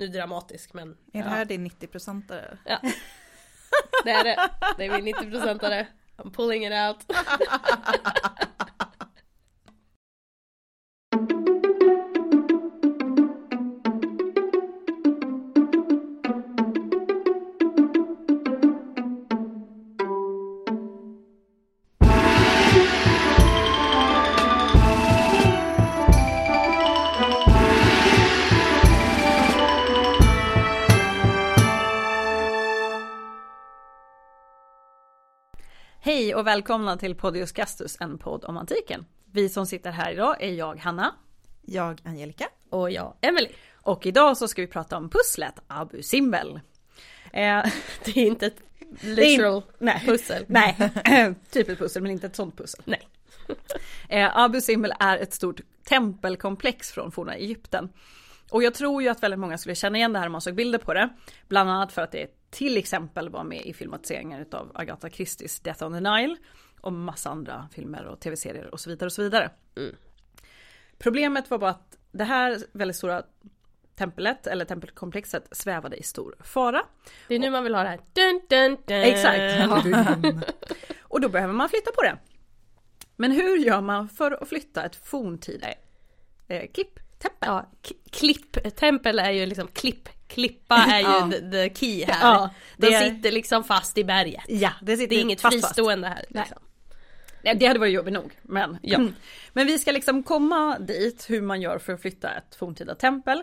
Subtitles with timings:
[0.00, 0.96] Nu dramatisk men.
[1.12, 2.58] Är det här din 90-procentare?
[2.64, 2.80] Ja.
[4.04, 4.50] Det är det.
[4.76, 5.86] Det är min 90-procentare.
[6.16, 7.16] I'm pulling it out.
[36.40, 39.06] och välkomna till Podius Castus, en podd om antiken.
[39.32, 41.14] Vi som sitter här idag är jag, Hanna.
[41.62, 42.48] Jag, Angelica.
[42.70, 43.48] Och jag, Emily.
[43.82, 46.60] Och idag så ska vi prata om pusslet Abu Simbel.
[47.32, 47.64] Eh,
[48.04, 48.62] Det är inte ett
[49.00, 50.44] literal nej, pussel.
[50.48, 50.76] nej,
[51.50, 52.82] typ ett pussel men inte ett sånt pussel.
[52.84, 53.08] Nej.
[54.08, 57.88] Eh, Abu Simbel är ett stort tempelkomplex från forna Egypten.
[58.50, 60.54] Och jag tror ju att väldigt många skulle känna igen det här om man såg
[60.54, 61.08] bilder på det.
[61.48, 65.84] Bland annat för att det till exempel var med i filmatiseringen av Agatha Christies Death
[65.84, 66.36] on the Nile.
[66.80, 69.50] Och massa andra filmer och tv-serier och så vidare och så vidare.
[69.76, 69.94] Mm.
[70.98, 73.22] Problemet var bara att det här väldigt stora
[73.94, 76.82] templet eller tempelkomplexet svävade i stor fara.
[77.28, 78.00] Det är nu man vill ha det här.
[78.12, 79.00] Dun, dun, dun.
[79.00, 80.54] Exakt.
[81.02, 82.18] och då behöver man flytta på det.
[83.16, 85.66] Men hur gör man för att flytta ett forntida
[86.48, 86.70] eh,
[87.20, 87.48] klipptempel?
[87.48, 91.30] Ja, k- klipp, tempel är ju liksom klipp, klippa är ju Ja.
[91.32, 92.20] the, the key här.
[92.32, 94.42] Ja, det De är- sitter liksom fast i berget.
[94.48, 96.24] Ja, det, sitter Det är inget fast, fristående här.
[96.28, 96.58] Liksom.
[97.44, 98.32] Nej, det hade varit jobbigt nog.
[98.42, 98.98] Men, Ja.
[98.98, 99.14] Mm.
[99.52, 103.42] men vi ska liksom komma dit hur man gör för att flytta ett forntida tempel.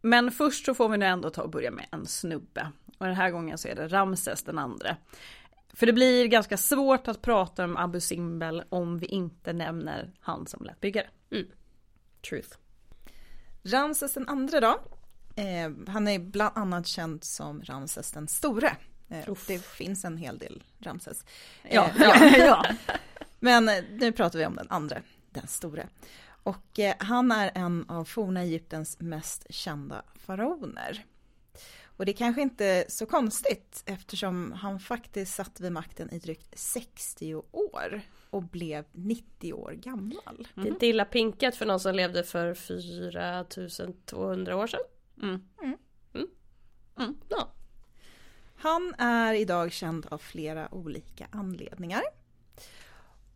[0.00, 2.68] Men först så får vi nu ändå ta och börja med en snubbe.
[2.98, 4.96] Och den här gången så är det Ramses den andre.
[5.72, 10.46] För det blir ganska svårt att prata om Abu Simbel om vi inte nämner han
[10.46, 11.44] som lät bygga det.
[12.28, 12.48] Truth.
[13.64, 14.80] Ramses den andre då.
[15.36, 18.76] Eh, han är bland annat känd som Ramses den store.
[19.08, 21.24] Eh, det finns en hel del Ramses.
[21.70, 22.64] Ja, Eh, ja, ja.
[23.40, 25.88] Men eh, nu pratar vi om den andra, den store.
[26.26, 31.04] Och eh, han är en av forna Egyptens mest kända faraoner.
[31.96, 36.58] Och det är kanske inte så konstigt eftersom han faktiskt satt vid makten i drygt
[36.58, 38.00] 60 år
[38.34, 40.48] och blev 90 år gammal.
[40.54, 44.80] Det är inte illa pinkat för någon som levde för 4200 år sedan.
[45.22, 45.42] Mm.
[46.96, 47.14] Mm.
[47.28, 47.48] Ja.
[48.56, 52.02] Han är idag känd av flera olika anledningar.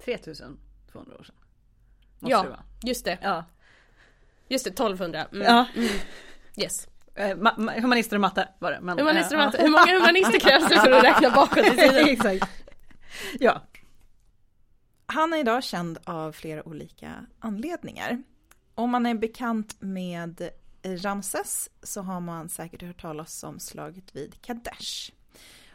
[0.05, 1.35] 3200 år sedan.
[2.19, 2.43] Måste Ja.
[2.43, 2.63] det vara.
[2.83, 3.45] Just det, Ja.
[4.49, 5.27] just det 1200.
[5.33, 5.47] Mm.
[5.47, 5.67] ja.
[6.57, 6.89] Yes.
[7.15, 8.81] Eh, ma- ma- humanister och matte var det.
[8.81, 9.63] Men, Humanister, eh, och matte.
[9.63, 12.09] Hur många humanister krävs det för att räkna bakåt i tiden?
[12.09, 12.51] Exakt.
[13.41, 13.63] Ja.
[15.11, 18.23] Han är idag känd av flera olika anledningar.
[18.75, 20.51] Om man är bekant med
[20.83, 25.13] Ramses så har man säkert hört talas om slaget vid Kadesh.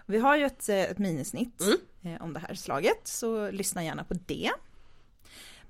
[0.06, 2.16] Vi har ju ett, eh, ett minisnitt Mm.
[2.16, 4.52] eh, om det här slaget, så lyssna gärna på det.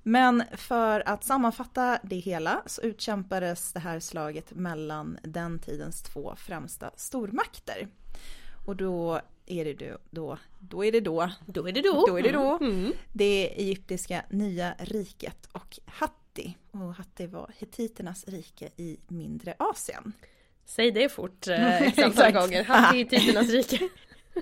[0.04, 6.34] Men för att sammanfatta det hela så utkämpades det här slaget mellan den tidens två
[6.38, 7.88] främsta stormakter.
[8.66, 12.06] Och då är det då, då, då är det då Då är det då.
[12.08, 12.58] Då är det då.
[12.62, 12.94] Mm.
[13.14, 16.58] det egyptiska nya riket och Hatti.
[16.72, 20.14] Och Hatti var hettiternas rike i mindre Asien.
[20.66, 22.64] Säg det fort eh, ett antal gånger.
[22.68, 23.90] Hatt i tidernas rike.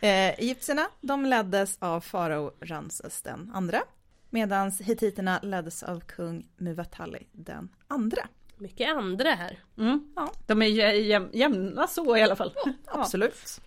[0.00, 3.82] Eh, Egyptierna de leddes av farao Ramses den andra.
[4.30, 8.28] Medan hettiterna leddes av kung Muwatalli den andra.
[8.56, 9.58] Mycket andra här.
[9.78, 10.12] Mm.
[10.16, 10.32] Ja.
[10.46, 12.54] De är jä- jäm, jämna så i alla fall.
[12.86, 13.60] Absolut.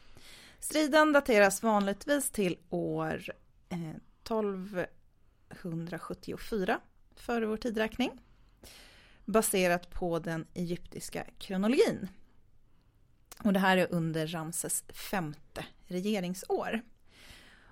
[0.60, 3.24] Striden dateras vanligtvis till år
[3.70, 3.90] eh,
[4.24, 6.80] 1274
[7.16, 8.22] före vår tidräkning.
[9.26, 12.08] Baserat på den egyptiska kronologin.
[13.44, 16.82] Och det här är under Ramses femte regeringsår.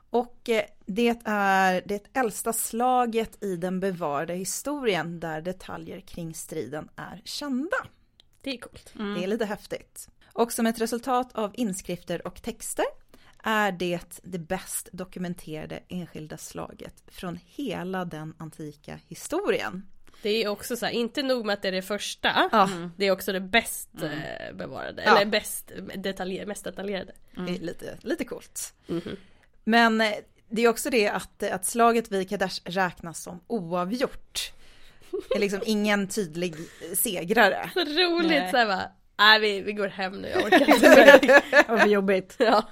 [0.10, 6.90] Och eh, det är det äldsta slaget i den bevarade historien där detaljer kring striden
[6.96, 7.78] är kända.
[8.42, 8.94] Det är coolt.
[8.94, 10.09] Det är lite häftigt.
[10.34, 12.85] Och som ett resultat av inskrifter och texter
[13.44, 19.88] är det det bäst dokumenterade enskilda slaget från hela den antika historien.
[20.22, 22.50] Det är också så här, inte nog med att det är det första.
[22.52, 22.70] Ja.
[22.97, 25.03] Det är också det bäst eh, bevarade.
[25.06, 25.16] Ja.
[25.16, 27.14] Eller bäst detaljer, mest detaljerade.
[27.32, 28.74] Det är lite, lite coolt.
[28.88, 29.18] Mhm.
[29.64, 30.14] Men eh,
[30.50, 34.52] det är också det att, att slaget vid Kadesh räknas som oavgjort.
[35.29, 36.56] Det är liksom ingen tydlig
[36.96, 37.70] segrare.
[37.74, 38.52] Så roligt Nej.
[38.52, 41.42] såhär bara, nej vi, vi går hem nu, jag orkar inte mer.
[41.52, 42.36] Ja, vad jobbigt.
[42.40, 42.70] ja.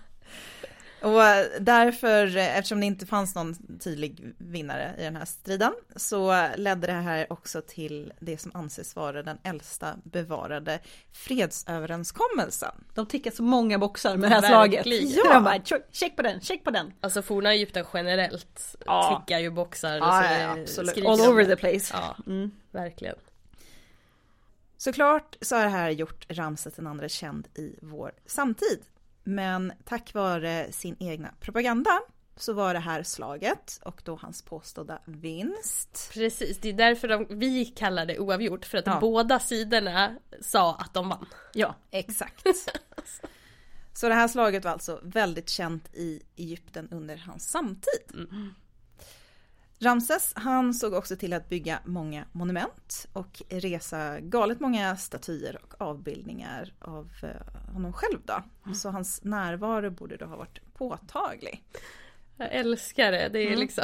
[1.03, 1.21] Och
[1.59, 6.93] därför, eftersom det inte fanns någon tydlig vinnare i den här striden, så ledde det
[6.93, 10.79] här också till det som anses vara den äldsta bevarade
[11.11, 12.71] fredsöverenskommelsen.
[12.93, 14.83] De tickar så många boxar med det här Verkligen.
[14.83, 15.25] slaget.
[15.25, 15.33] Ja.
[15.33, 16.93] De bara, check på den, check på den.
[17.01, 19.23] Alltså forna Egypten generellt Ja.
[19.27, 19.95] tickar ju boxar.
[19.97, 21.05] Ja, så ja, det absolut.
[21.05, 21.55] All over det.
[21.55, 21.93] the place.
[21.93, 22.51] Ja, Mm.
[22.71, 23.15] verkligen.
[24.81, 28.79] Såklart så har det här gjort Ramses andra känd i vår samtid.
[29.23, 31.99] Men tack vare sin egna propaganda
[32.35, 36.09] så var det här slaget och då hans påstådda vinst.
[36.13, 38.65] Precis, det är därför de, vi kallar det oavgjort.
[38.65, 38.97] För att Ja.
[39.01, 41.25] båda sidorna sa att de vann.
[41.53, 41.75] Ja.
[41.91, 42.45] Exakt.
[43.93, 48.27] Så det här slaget var alltså väldigt känt i Egypten under hans samtid.
[49.81, 55.81] Ramses, han såg också till att bygga många monument och resa galet många statyer och
[55.81, 58.43] avbildningar av eh, honom själv då.
[58.73, 61.63] Så hans närvaro borde då ha varit påtaglig.
[62.37, 63.83] Jag älskar det, det är liksom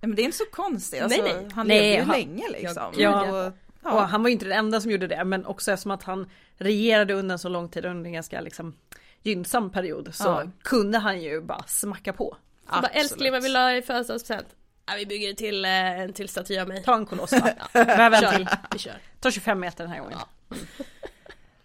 [0.00, 1.48] Ja, Men det är inte så konstigt, alltså, Nej, nej.
[1.54, 2.92] han Nej, levde ju han- länge liksom.
[2.96, 3.30] Ja.
[3.30, 3.52] Och, Och
[3.82, 4.00] ja.
[4.04, 7.14] han var ju inte den enda som gjorde det, men också eftersom att han regerade
[7.14, 8.74] under en så lång tid, under en ganska liksom
[9.22, 10.42] gynnsam period, så Ja.
[10.62, 12.36] kunde han ju bara smacka på.
[12.66, 14.46] Så bara, älskling vad vill du ha i födelsedagspresent?
[14.88, 15.70] Ja, vi bygger till eh,
[16.00, 16.82] en till staty av mig.
[16.84, 17.54] Ta en koloss va?
[17.72, 18.48] Behöver en till.
[18.72, 18.98] vi kör.
[19.20, 20.18] Ta 25 meter den här gången.
[20.48, 20.56] Ja.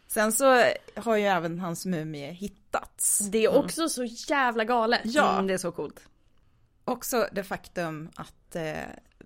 [0.07, 0.63] Sen så
[0.95, 3.19] har ju även hans mumie hittats.
[3.19, 5.01] Det är också så jävla galet.
[5.03, 5.33] Ja.
[5.33, 5.99] Mm, det är så coolt.
[6.85, 8.73] Också det faktum att eh,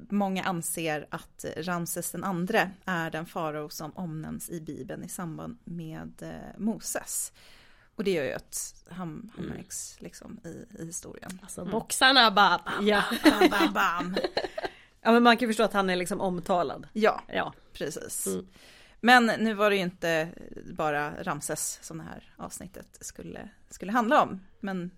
[0.09, 5.57] många anser att Ramses den andre är den farao som omnämns i Bibeln i samband
[5.63, 7.31] med eh, Moses.
[7.97, 11.39] Och det gör ju att han, han märks liksom i, i historien.
[11.41, 13.03] Alltså boxarna bara bam, Ja.
[13.23, 14.17] Bam, bam, bam.
[15.01, 16.88] ja, men man kan förstå att han är liksom omtalad.
[16.94, 17.53] Ja, Ja.
[17.73, 18.27] precis.
[18.27, 18.47] Mm.
[19.01, 20.29] Men nu var det ju inte
[20.73, 24.39] bara Ramses som det här avsnittet skulle, skulle handla om.
[24.59, 24.91] Men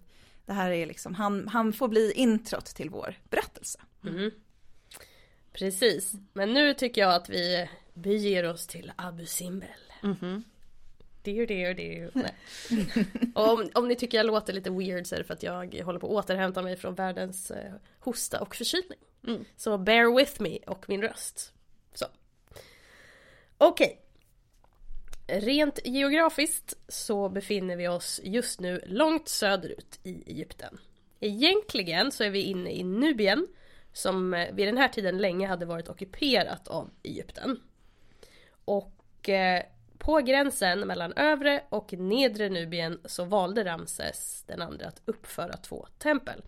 [0.46, 3.80] det här är liksom, han, han får bli introt till vår berättelse.
[4.06, 4.32] Mm.
[5.54, 9.70] Precis, men nu tycker jag att vi beger oss till Abu Simbel.
[10.02, 10.44] Mhm.
[11.24, 12.32] Dear, dear, dear.
[13.36, 15.84] Och om, om ni tycker jag låter lite weird så är det för att jag
[15.84, 19.00] håller på att återhämta mig från världens eh, hosta och förkylning.
[19.28, 19.46] Mm.
[19.58, 21.54] Så bear with me och min röst.
[21.94, 22.06] Så.
[23.58, 24.02] Okej.
[25.28, 30.80] Rent geografiskt så befinner vi oss just nu långt söderut i Egypten.
[31.20, 33.48] Egentligen så är vi inne i Nubien
[33.94, 37.60] som eh, vid den här tiden länge hade varit ockuperat av Egypten.
[38.66, 39.64] Och eh,
[40.00, 45.88] på gränsen mellan övre och nedre Nubien så valde Ramses den andra att uppföra två
[45.98, 46.42] tempel.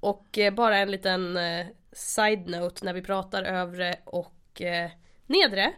[0.00, 4.90] Och eh, bara en liten eh, side-note när vi pratar övre och eh,
[5.26, 5.72] nedre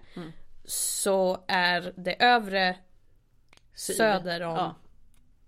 [0.65, 2.77] så är det övre
[3.75, 3.97] Syd.
[3.97, 4.75] söder om Ja.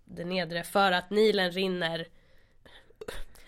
[0.04, 2.06] det nedre för att Nilen rinner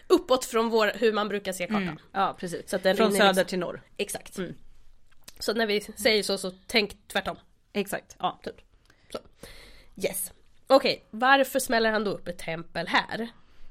[0.06, 2.00] uppåt från vår, hur man brukar se kartan.
[2.12, 2.70] ja, precis.
[2.70, 3.82] Så att den Från rinner söder liksom- till norr.
[3.96, 4.38] Exakt.
[4.38, 4.54] Mm.
[5.38, 7.36] Så när vi säger så så tänk tvärtom.
[7.72, 8.16] Exakt.
[8.18, 8.40] Ja.
[8.42, 8.56] Typ.
[9.12, 9.18] Så.
[10.06, 10.32] Yes.
[10.66, 13.28] Okej, varför smäller han då upp ett tempel här?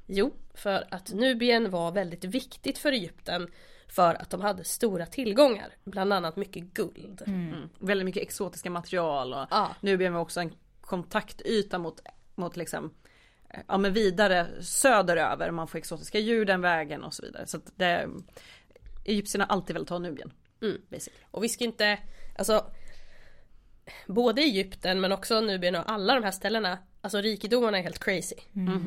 [0.08, 3.52] Jo, för att Nubien var väldigt viktigt för Egypten
[3.88, 7.22] för att de hade stora tillgångar, bland annat mycket guld.
[7.28, 7.70] Mm.
[7.80, 9.76] Väldigt mycket exotiska material och Ja.
[9.82, 12.02] Nubien var också en kontaktyta mot,
[12.36, 12.94] mot liksom
[13.50, 17.48] eh, Ja men vidare söderöver, man får exotiska djur den vägen och så vidare.
[17.48, 18.10] Så att det
[19.06, 20.34] Egyptierna har alltid velat ha Nubien.
[20.62, 20.82] Mm.
[21.32, 22.00] Och vi ska inte,
[22.38, 22.72] alltså
[24.08, 28.36] Både Egypten men också Nubien och alla de här ställena Alltså rikedomarna är helt crazy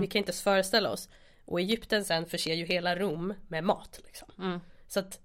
[0.01, 1.09] Vi kan inte ens föreställa oss
[1.45, 4.29] Och Egypten sen förser ju hela Rom med mat liksom.
[4.39, 4.61] Mm.
[4.89, 5.21] Så att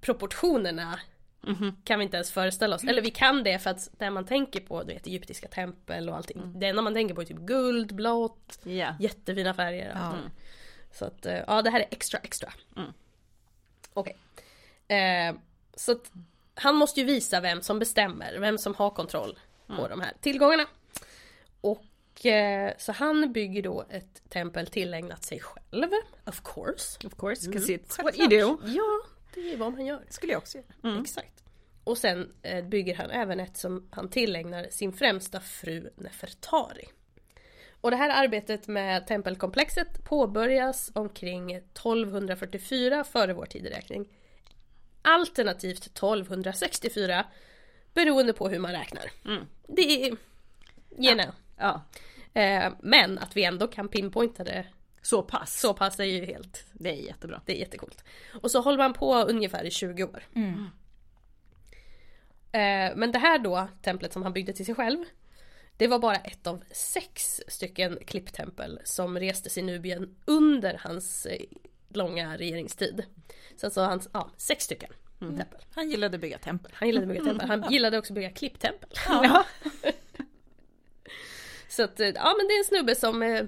[0.00, 1.00] Proportionerna
[1.42, 1.76] Mhm.
[1.84, 4.60] Kan vi inte ens föreställa oss Eller vi kan det för att när man tänker
[4.60, 7.94] på du vet, egyptiska tempel och allting Det enda man tänker på är typ guld,
[7.94, 8.94] blått Ja.
[9.00, 10.12] Jättefina färger Ja.
[10.12, 10.30] mm.
[10.92, 12.92] Så att eh, ja det här är extra extra Mm.
[13.92, 14.16] Okej
[14.88, 15.34] eh,
[15.74, 16.12] Så att
[16.60, 19.38] han måste ju visa vem som bestämmer, vem som har kontroll
[19.76, 20.66] på de här tillgångarna.
[21.60, 25.88] Och eh, så han bygger då ett tempel tillägnat sig själv,
[26.26, 27.06] of course.
[27.06, 27.58] Of course, Mm.
[27.58, 28.58] 'cause it's what you do.
[28.64, 29.00] Ja,
[29.34, 30.04] det är vad man gör.
[30.08, 31.00] skulle jag också göra.
[31.00, 31.44] Exakt.
[31.84, 36.84] Och sen eh, bygger han även ett som han tillägnar sin främsta fru Nefertari.
[37.80, 44.08] Och det här arbetet med tempelkomplexet påbörjas omkring 1244 före vår tideräkning.
[45.02, 47.24] Alternativt 1264
[47.94, 49.10] beroende på hur man räknar.
[49.24, 49.44] Mm.
[49.66, 50.16] Det är...
[50.98, 51.34] You know.
[51.56, 51.82] Ja,
[52.34, 54.66] Eh, men att vi ändå kan pinpointa det
[55.02, 55.60] så pass.
[55.60, 57.40] så pass är ju helt Det är jättebra.
[57.46, 58.04] det är jättecoolt.
[58.42, 60.24] Och så håller man på ungefär i 20 år.
[62.52, 65.04] Eh, men det här då, templet som han byggde till sig själv.
[65.76, 71.40] Det var bara ett av sex stycken klipptempel som restes i Nubien under hans eh,
[71.90, 73.04] långa regeringstid.
[73.56, 75.60] Så alltså hans, ja, sex stycken tempel.
[75.74, 76.72] Han gillade att bygga tempel.
[76.74, 77.48] Han gillade att bygga tempel.
[77.48, 78.90] Han gillade också att bygga klipptempel.
[79.08, 79.44] Ja.
[81.68, 83.44] Så att, eh, ja men det är en snubbe som, eh,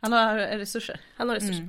[0.00, 1.00] Han har resurser.
[1.16, 1.68] han har resurser.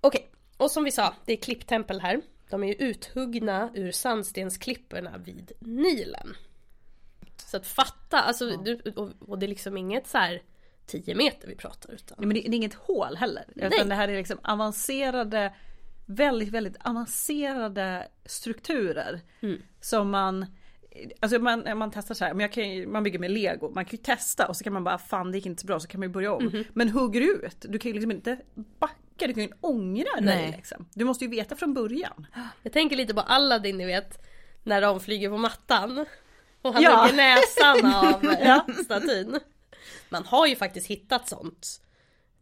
[0.00, 2.20] Okej, och som vi sa, det är klipptempel här.
[2.50, 6.36] De är ju uthuggna ur sandstensklipporna vid Nilen.
[7.36, 10.42] Så att fatta, alltså, du, och, och det är liksom inget så här
[10.90, 12.16] 10 meter vi pratar utan.
[12.18, 13.44] Nej, men det, det är inget hål heller.
[13.54, 13.66] Nej.
[13.74, 15.54] Utan det här är liksom avancerade,
[16.06, 19.20] väldigt, väldigt avancerade strukturer.
[19.40, 19.62] Mm.
[19.80, 20.46] Som man,
[21.20, 23.90] alltså man, man testar så här, men jag kan, man bygger med lego, man kan
[23.96, 26.00] ju testa och så kan man bara fan det gick inte så bra så kan
[26.00, 26.44] man ju börja om.
[26.44, 26.64] Mhm.
[26.72, 30.52] Men hugger du ut, du kan ju liksom inte backa, du kan ju ångra dig
[30.56, 30.86] liksom.
[30.94, 32.26] Du måste ju veta från början.
[32.62, 34.26] Jag tänker lite på Aladdin ni vet,
[34.62, 36.06] när de flyger på mattan.
[36.62, 37.02] Och han Ja.
[37.02, 38.66] hugger näsan av Ja.
[38.84, 39.40] statyn.
[40.10, 41.82] Man har ju faktiskt hittat sånt.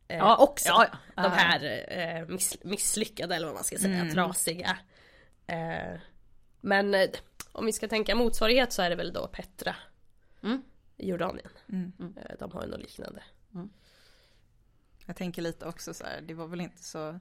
[0.08, 0.68] Eh, Ja, också.
[0.68, 1.22] ja, ja.
[1.22, 4.14] De här eh, miss, misslyckade eller vad man ska säga, Mm.
[4.14, 4.78] trasiga.
[5.46, 6.00] Eh,
[6.60, 7.08] men eh,
[7.52, 9.76] om vi ska tänka motsvarighet så är det väl då Petra.
[10.42, 10.62] Mm.
[10.96, 11.50] I Jordanien.
[11.68, 11.92] Mm.
[11.98, 13.22] Eh, de har ju något liknande.
[15.06, 17.20] Jag tänker lite också så här, det var väl inte så...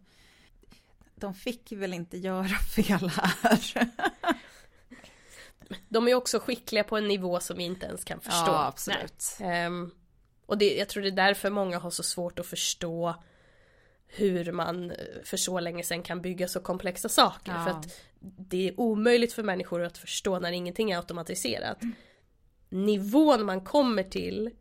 [1.15, 3.87] De fick väl inte göra fel här.
[5.89, 8.51] De är också skickliga på en nivå som vi inte ens kan förstå.
[8.51, 9.37] Ja, absolut.
[9.39, 9.91] Ehm,
[10.47, 13.15] och det, jag tror det är därför många har så svårt att förstå
[14.07, 17.51] hur man eh, för så länge sedan kan bygga så komplexa saker.
[17.51, 17.63] Ja.
[17.63, 21.77] För att det är omöjligt för människor att förstå när ingenting är automatiserat.
[22.69, 24.51] Nivån man kommer till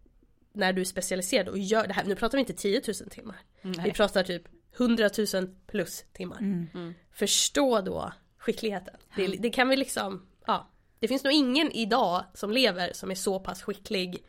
[0.53, 3.37] när du är specialiserad och gör det här, nu pratar vi inte 10 000 timmar.
[3.63, 4.43] Vi pratar typ
[4.77, 6.39] 100 000 plus timmar.
[6.39, 6.95] Mm.
[7.13, 8.95] Förstå då skickligheten.
[9.17, 10.71] Det, det kan vi liksom, ja.
[10.99, 14.25] Det finns nog ingen idag som lever som är så pass skicklig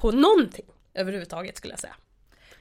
[0.00, 1.94] på någonting överhuvudtaget skulle jag säga.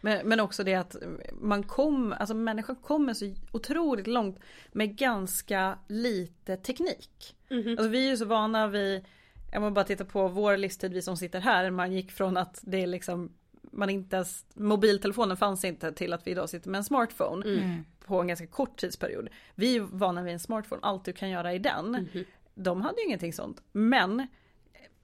[0.01, 0.95] Men, men också det att
[1.33, 4.39] man kom, alltså människan kommer så otroligt långt
[4.71, 7.35] med ganska lite teknik.
[7.69, 9.05] Alltså vi är ju så vana vid,
[9.51, 12.59] jag må bara titta på vår livstid, vi som sitter här, man gick från att
[12.61, 13.31] det är liksom
[13.71, 17.85] man inte ens, mobiltelefonen fanns inte till att vi idag sitter med en smartphone Mm.
[18.05, 19.29] på en ganska kort tidsperiod.
[19.55, 22.09] Vi är vana vid en smartphone, allt du kan göra i den.
[22.55, 23.61] De hade ju ingenting sånt.
[23.71, 24.27] Men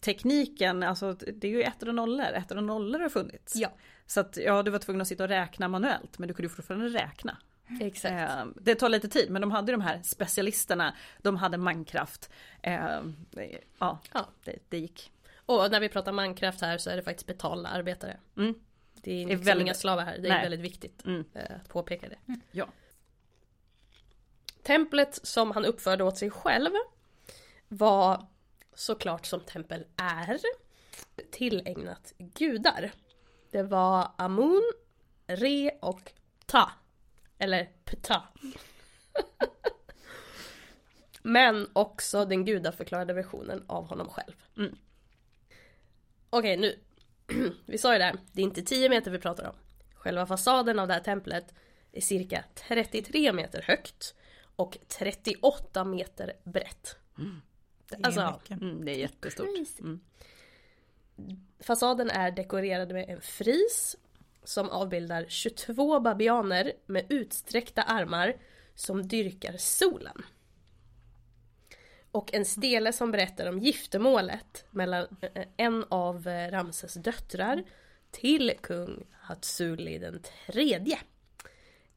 [0.06, 3.56] tekniken, alltså det är ju ettor och nollor, ettor och nollor har funnits.
[3.56, 3.70] Ja,
[4.06, 6.56] Så att ja, du var tvungen att sitta och räkna manuellt men du kunde ju
[6.56, 7.38] fortfarande räkna.
[7.82, 8.14] exakt.
[8.14, 12.30] Eh, det tar lite tid men de hade de här specialisterna, de hade Minecraft.
[12.62, 13.00] Eh,
[13.80, 14.30] ja, Ja.
[14.44, 15.12] det, det gick.
[15.46, 18.18] Och när vi pratar Minecraft här så är det faktiskt betalda arbetare.
[18.38, 18.54] Mm.
[19.02, 20.42] Det är, är liksom väldigt- inga slavar här, det är Nej.
[20.42, 21.24] väldigt viktigt Mm.
[21.34, 22.18] eh, att påpeka det.
[22.52, 22.68] Ja.
[24.64, 26.72] Templet som han uppförde åt sig själv
[27.68, 28.26] var
[28.76, 30.40] såklart som tempel är
[31.32, 32.92] tillägnat gudar.
[33.52, 34.72] Det var Amun,
[35.28, 36.12] Re och
[36.46, 36.72] Ta.
[37.38, 38.24] Eller Ptah.
[41.22, 44.34] Men också den gudaförklarade versionen av honom själv.
[44.58, 44.76] Mm.
[46.30, 46.80] Okej nu,
[47.66, 49.56] vi sa ju det, här, det är inte 10 meter vi pratar om.
[49.96, 51.54] Själva fasaden av det här templet
[51.92, 54.16] är cirka 33 meter högt
[54.56, 56.98] och 38 meter brett.
[57.90, 58.62] Det är Alltså, mycket.
[58.62, 59.48] Mm, det är jättestort.
[59.80, 60.00] Mm.
[61.60, 63.96] Fasaden är dekorerad med en fris
[64.44, 68.36] som avbildar 22 babianer med utsträckta armar
[68.76, 70.22] som dyrkar solen.
[72.12, 77.64] Och en stele som berättar om giftermålet mellan eh, en av eh, Ramses döttrar
[78.12, 81.00] till kung Hatsuli den tredje.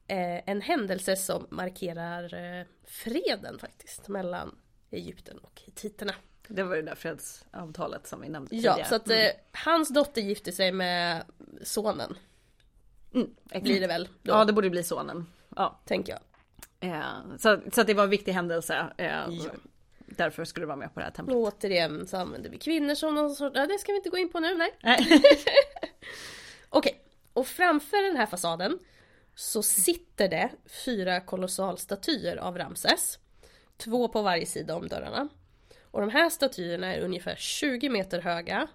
[0.07, 4.59] Eh, En händelse som markerar freden faktiskt mellan
[4.90, 6.14] Egypten och hittiterna.
[6.49, 8.88] Det var det där fredsavtalet som vi nämnde Ja, tidigare.
[8.88, 9.16] så att eh,
[9.64, 11.25] hans dotter gifte sig med
[11.62, 12.16] sonen.
[13.14, 13.35] Mm.
[13.62, 15.26] Blir det väl då, Ja, det borde bli sonen.
[15.57, 16.90] Ja, tänker jag.
[16.97, 18.87] eh, så, så att det var en viktig händelse.
[18.99, 19.26] Eh, Ja.
[20.11, 21.37] Därför skulle det vara med på det här templet.
[21.37, 24.18] Och återigen så använder vi kvinnor som någon sorts, ja, det ska vi inte gå
[24.18, 24.75] in på nu, nej.
[24.83, 25.23] Nej.
[26.68, 27.00] Okej,
[27.33, 28.78] och framför den här fasaden
[29.35, 30.50] så sitter det
[30.85, 33.18] fyra kolossalstatyer av Ramses.
[33.78, 35.28] Två på varje sida om dörrarna.
[35.82, 38.68] Och de här statyerna är ungefär 20 meter höga.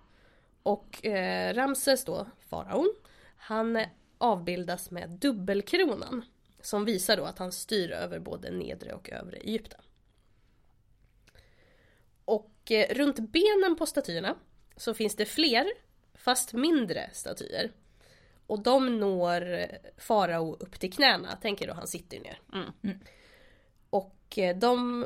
[0.63, 2.95] Och eh, Ramses då, faraon,
[3.35, 3.85] han
[4.17, 6.25] avbildas med dubbelkronan.
[6.61, 9.81] Som visar då att han styr över både nedre och övre Egypten.
[12.25, 14.35] Och eh, runt benen på statyerna
[14.75, 15.65] så finns det fler,
[16.13, 17.71] fast mindre statyer.
[18.47, 19.67] Och de når eh,
[19.97, 22.39] farao upp till knäna, tänker då han sitter ner.
[22.53, 22.71] Mm.
[22.83, 22.99] mm.
[24.33, 25.03] Och eh, de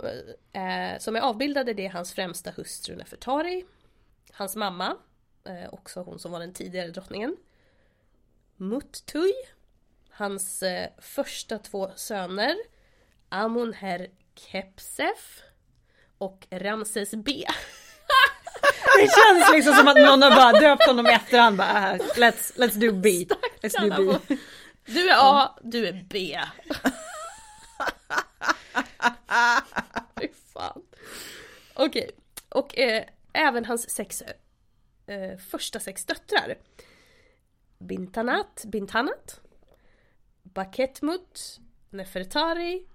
[0.54, 3.66] eh, som är avbildade det är hans främsta hustru Nefertari,
[4.34, 4.98] hans mamma,
[5.46, 7.36] eh, också hon som var den tidigare drottningen.
[8.58, 9.34] Muttuj,
[10.10, 12.56] hans eh, första två söner,
[13.30, 15.42] Amunher Kepsef
[16.18, 17.32] och Ramses B.
[19.00, 22.56] Det känns liksom som att någon har bara döpt honom i efterhand bara äh, let's,
[22.56, 23.10] let's do B.
[23.62, 24.36] Let's do B.
[24.86, 26.40] Du är A, du är B.
[30.20, 30.82] Fy fan.
[31.74, 32.12] Okej,
[32.50, 34.24] och eh, även hans sex
[35.08, 36.58] eh, första sex döttrar.
[37.80, 39.42] Bintanat, Bintanat,
[40.44, 42.86] Baketmut, Nefertari,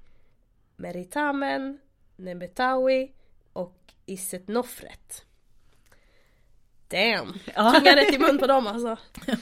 [0.77, 1.81] Meritamen,
[2.17, 3.13] Nebetawi
[3.53, 5.25] och Iset Nofret.
[6.89, 7.39] Damn!
[7.55, 7.73] Ja.
[7.73, 8.97] Tunga rätt i mun på dem alltså.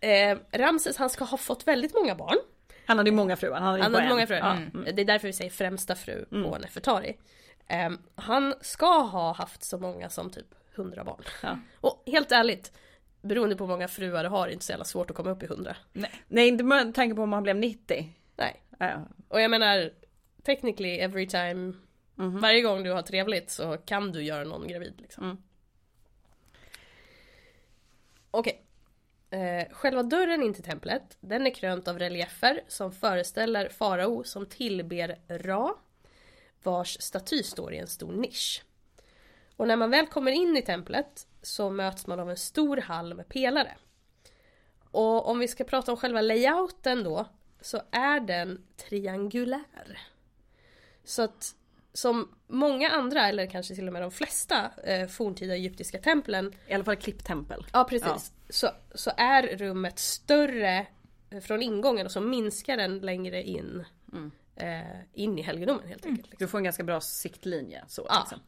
[0.00, 2.38] eh, Ramses han ska ha fått väldigt många barn.
[2.86, 3.58] Han hade ju många fruar.
[3.60, 4.40] Han hade, Han hade många fruar.
[4.40, 4.52] Ja.
[4.80, 4.96] Mm.
[4.96, 7.16] Det är därför vi säger främsta fru på Nefertari.
[7.68, 11.22] Ehm, han ska ha haft så många som typ 100 barn.
[11.42, 11.58] Ja.
[11.80, 12.72] Och helt ärligt,
[13.22, 15.30] beroende på hur många fruar du har, är det inte så jävla svårt att komma
[15.30, 15.76] upp i 100.
[16.28, 18.12] Nej, inte med tanke på om han blev 90.
[18.36, 18.62] Nej.
[18.78, 19.06] Ja.
[19.28, 19.90] Och jag menar,
[20.42, 21.72] technically every time,
[22.16, 22.40] Mhm.
[22.40, 25.24] varje gång du har trevligt så kan du göra någon gravid liksom.
[25.24, 25.36] Mm.
[28.30, 28.63] Okej.
[29.34, 34.46] Eh, själva dörren in till templet, den är krönt av reliefer som föreställer farao som
[34.46, 35.74] tillber Ra,
[36.62, 38.64] vars staty står i en stor nisch.
[39.56, 43.14] Och när man väl kommer in i templet så möts man av en stor hall
[43.14, 43.76] med pelare.
[44.90, 47.26] Och om vi ska prata om själva layouten då,
[47.60, 49.98] så är den triangulär.
[51.04, 51.54] Så att
[51.94, 56.74] som många andra, eller kanske till och med de flesta eh, forntida egyptiska templen I
[56.74, 57.66] alla fall klipptempel.
[57.72, 58.32] Ja precis.
[58.48, 60.86] Så, så är rummet större
[61.30, 64.30] eh, från ingången och så minskar den längre in Mm.
[64.56, 66.26] eh, in i helgedomen helt enkelt.
[66.30, 66.44] Liksom.
[66.44, 67.84] Du får en ganska bra siktlinje.
[67.88, 68.20] Så, Ja.
[68.20, 68.40] liksom.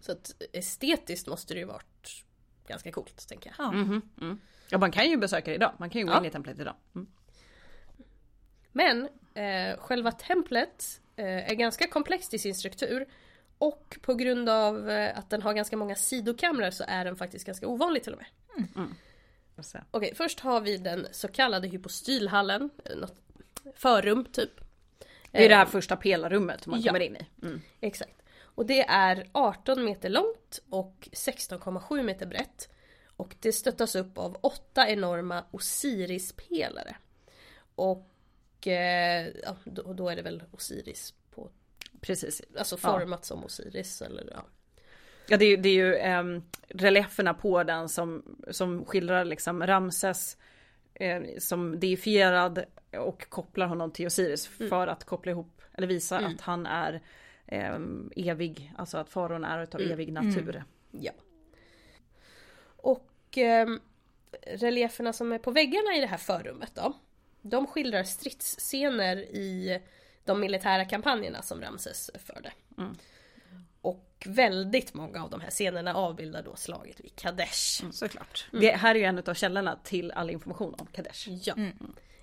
[0.00, 2.24] Så att estetiskt måste det ju varit
[2.66, 3.66] ganska coolt tänker jag.
[3.66, 3.72] Ja.
[3.72, 4.40] Mhm, mm.
[4.70, 5.72] ja, man kan ju besöka det idag.
[5.78, 6.18] Man kan ju gå Ja.
[6.18, 6.74] in i templet idag.
[6.94, 7.06] Mm.
[8.72, 13.06] Men eh, själva templet är ganska komplext i sin struktur
[13.58, 17.46] och på grund av eh, att den har ganska många sidokamrar så är den faktiskt
[17.46, 18.26] ganska ovanlig till och med.
[19.56, 19.78] Får se.
[19.90, 23.16] Okej, först har vi den så kallade hypostylhallen, eh, något
[23.74, 24.60] förrum typ.
[25.30, 26.86] Det är det här Eh, första pelarrummet man ja.
[26.86, 27.26] kommer in i.
[27.42, 27.60] Mm.
[27.80, 28.22] Exakt.
[28.40, 32.68] Och det är 18 meter långt och 16,7 meter brett.
[33.16, 36.96] Och det stöttas upp av åtta enorma Osiris-pelare.
[37.74, 38.10] Och
[38.66, 41.50] eh, ja, då, då är det väl Osiris på,
[42.00, 42.42] Precis.
[42.58, 42.98] alltså Ja.
[42.98, 44.44] format som Osiris eller ja.
[45.28, 50.36] Ja det är det är ju ehm, relieferna på den som, som skildrar liksom Ramses
[50.94, 56.40] eh, som deifierad och kopplar honom till Osiris för att koppla ihop eller visa att
[56.40, 57.02] han är
[57.46, 60.64] ehm, evig, alltså att faraon är utav evig natur.
[60.90, 61.12] Ja.
[62.76, 63.68] Och eh,
[64.46, 66.94] relieferna som är på väggarna i det här förrummet då.
[67.42, 69.80] De skildrar stridsscener i
[70.24, 72.52] de militära kampanjerna som Ramses förde.
[72.78, 72.96] Mm.
[73.80, 77.84] Och väldigt många av de här scenerna avbildar då slaget vid Kadesh.
[77.92, 78.46] Såklart.
[78.52, 81.28] Det här är ju en av källorna till all information om Kadesh.
[81.28, 81.54] Ja,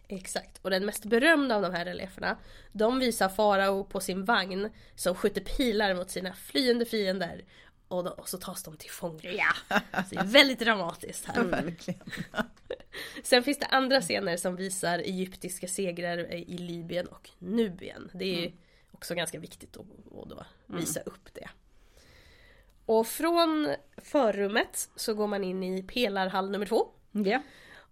[0.07, 0.57] exakt.
[0.61, 2.37] Och den mest berömda av de här relieferna,
[2.71, 7.43] de visar farao på sin vagn som skjuter pilar mot sina flyende fiender.
[7.87, 9.31] Och, då, och så tas de till fånga.
[9.31, 9.53] Ja.
[10.09, 11.43] Så det är väldigt dramatiskt här.
[11.43, 12.11] Verkligen.
[13.23, 18.11] Sen finns det andra scener som visar egyptiska segrar i Libyen och Nubien.
[18.13, 18.53] Det är
[18.91, 19.85] också ganska viktigt att,
[20.21, 21.49] att då visa upp det.
[22.85, 26.87] Och från förrummet så går man in i pelarhall nummer två.
[27.11, 27.41] Ja.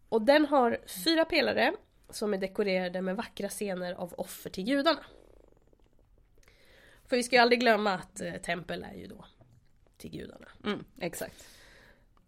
[0.10, 1.74] Och den har fyra pelare
[2.10, 5.04] som är dekorerade med vackra scener av offer till gudarna.
[7.06, 9.26] För vi ska ju aldrig glömma att eh, tempel är ju då
[10.04, 10.48] till gudarna.
[10.66, 11.48] Mm, exakt.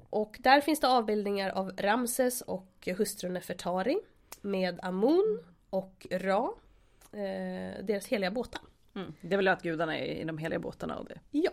[0.10, 3.98] Och där finns det avbildningar av Ramses och hustrun Nefertari
[4.42, 6.54] med Amun och Ra,
[7.12, 8.62] eh, deras heliga båtar.
[8.96, 9.14] Mm.
[9.22, 11.20] Det är väl att gudarna är i de heliga båtarna och det.
[11.32, 11.52] Ja,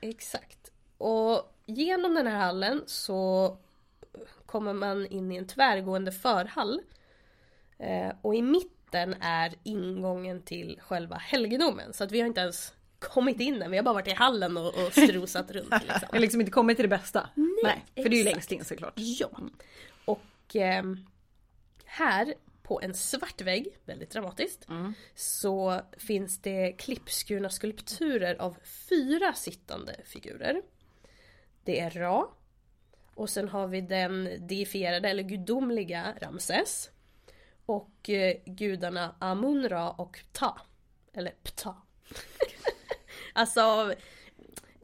[0.00, 0.72] exakt.
[0.98, 3.56] Och genom den här hallen så
[4.46, 6.80] kommer man in i en tvärgående förhall.
[7.78, 11.92] Eh, och i mitten är ingången till själva helgedomen.
[11.92, 14.56] Så att vi har inte ens kommit in än, vi har bara varit i hallen
[14.56, 15.68] och, och strosat runt.
[15.70, 16.08] Jag Liksom.
[16.12, 17.28] har liksom inte kommit till det bästa.
[17.64, 18.34] Nej, för det är ju exakt.
[18.34, 18.94] längst in såklart.
[18.96, 19.30] Ja.
[20.04, 21.06] Och ehm,
[21.84, 24.66] här på en svart vägg, väldigt dramatiskt,
[25.14, 28.56] så finns det klippskurna skulpturer av
[28.88, 30.62] fyra sittande figurer.
[31.64, 32.30] Det är Ra.
[33.14, 36.90] Och sen har vi den deifierade eller gudomliga Ramses.
[37.66, 40.56] Och eh, gudarna Amun-Ra och Ptah.
[41.12, 41.76] Eller Ptah.
[43.32, 43.94] alltså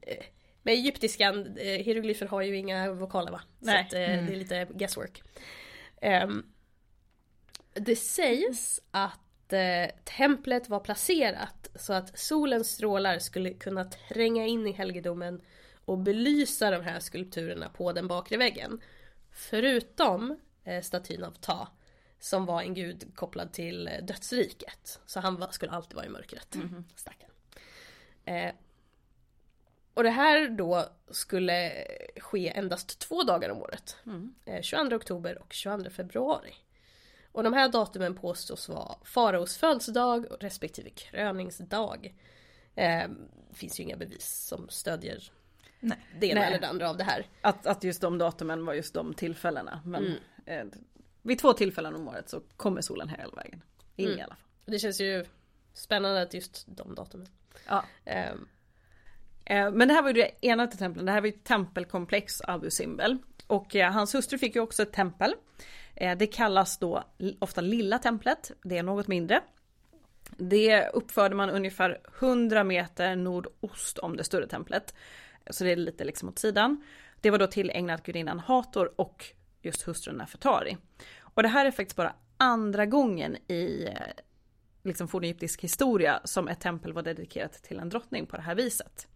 [0.03, 0.25] eh,
[0.63, 3.41] med egyptiskan, eh, hieroglyfer har ju inga vokaler va?
[3.59, 3.75] Nej.
[3.83, 4.27] Så att, eh, Mm.
[4.27, 5.23] det är lite guesswork.
[6.01, 6.47] Ehm,
[7.75, 14.67] det sägs att eh, templet var placerat så att solens strålar skulle kunna tränga in
[14.67, 15.41] i helgedomen
[15.85, 18.81] och belysa de här skulpturerna på den bakre väggen.
[19.33, 21.69] Förutom eh, statyn av Ta
[22.19, 25.01] som var en gud kopplad till dödsriket.
[25.07, 26.57] Så han var, skulle alltid vara i mörkret.
[26.97, 27.31] Stackarn.
[28.27, 28.55] Eh,
[29.95, 31.73] och det här då skulle
[32.21, 33.97] ske endast två dagar om året.
[34.45, 36.55] Eh, 22 oktober och 22 februari.
[37.33, 42.15] Och de här datumen påstås vara faraos födelsedag respektive kröningsdag.
[42.75, 43.09] Eh,
[43.53, 45.31] finns ju inga bevis som stödjer
[45.81, 45.99] Nej.
[46.21, 46.49] det ena Nej.
[46.49, 47.27] eller det andra av det här.
[47.41, 49.81] Att, att just de datumen var just de tillfällena.
[49.85, 50.05] Men
[50.47, 50.69] Mm.
[50.69, 50.79] eh,
[51.23, 53.63] vid två tillfällen om året så kommer solen hela vägen.
[53.97, 54.19] In Mm.
[54.19, 54.45] i alla fall.
[54.65, 55.25] Det känns ju
[55.73, 57.29] spännande att just de datumen.
[57.67, 57.85] Ja.
[58.05, 58.49] Ehm,
[59.45, 61.45] eh, men det här var ju det ena till templen, det här var ju ett
[61.45, 63.19] tempelkomplex Abu Simbel.
[63.47, 65.35] Och eh, hans hustru fick ju också ett tempel.
[65.95, 67.05] Eh, det kallas då
[67.39, 69.41] ofta lilla templet, det är något mindre.
[70.37, 74.95] Det uppförde man ungefär 100 meter nordost om det större templet.
[75.51, 76.85] Så det är lite liksom åt sidan.
[77.21, 79.25] Det var då tillägnat gudinnan Hator och
[79.63, 80.77] just hustrun Nefertari.
[81.19, 83.89] Och det här är faktiskt bara andra gången i
[84.87, 89.09] liksom fornegyptisk historia som ett tempel var dedikerat till en drottning på det här viset.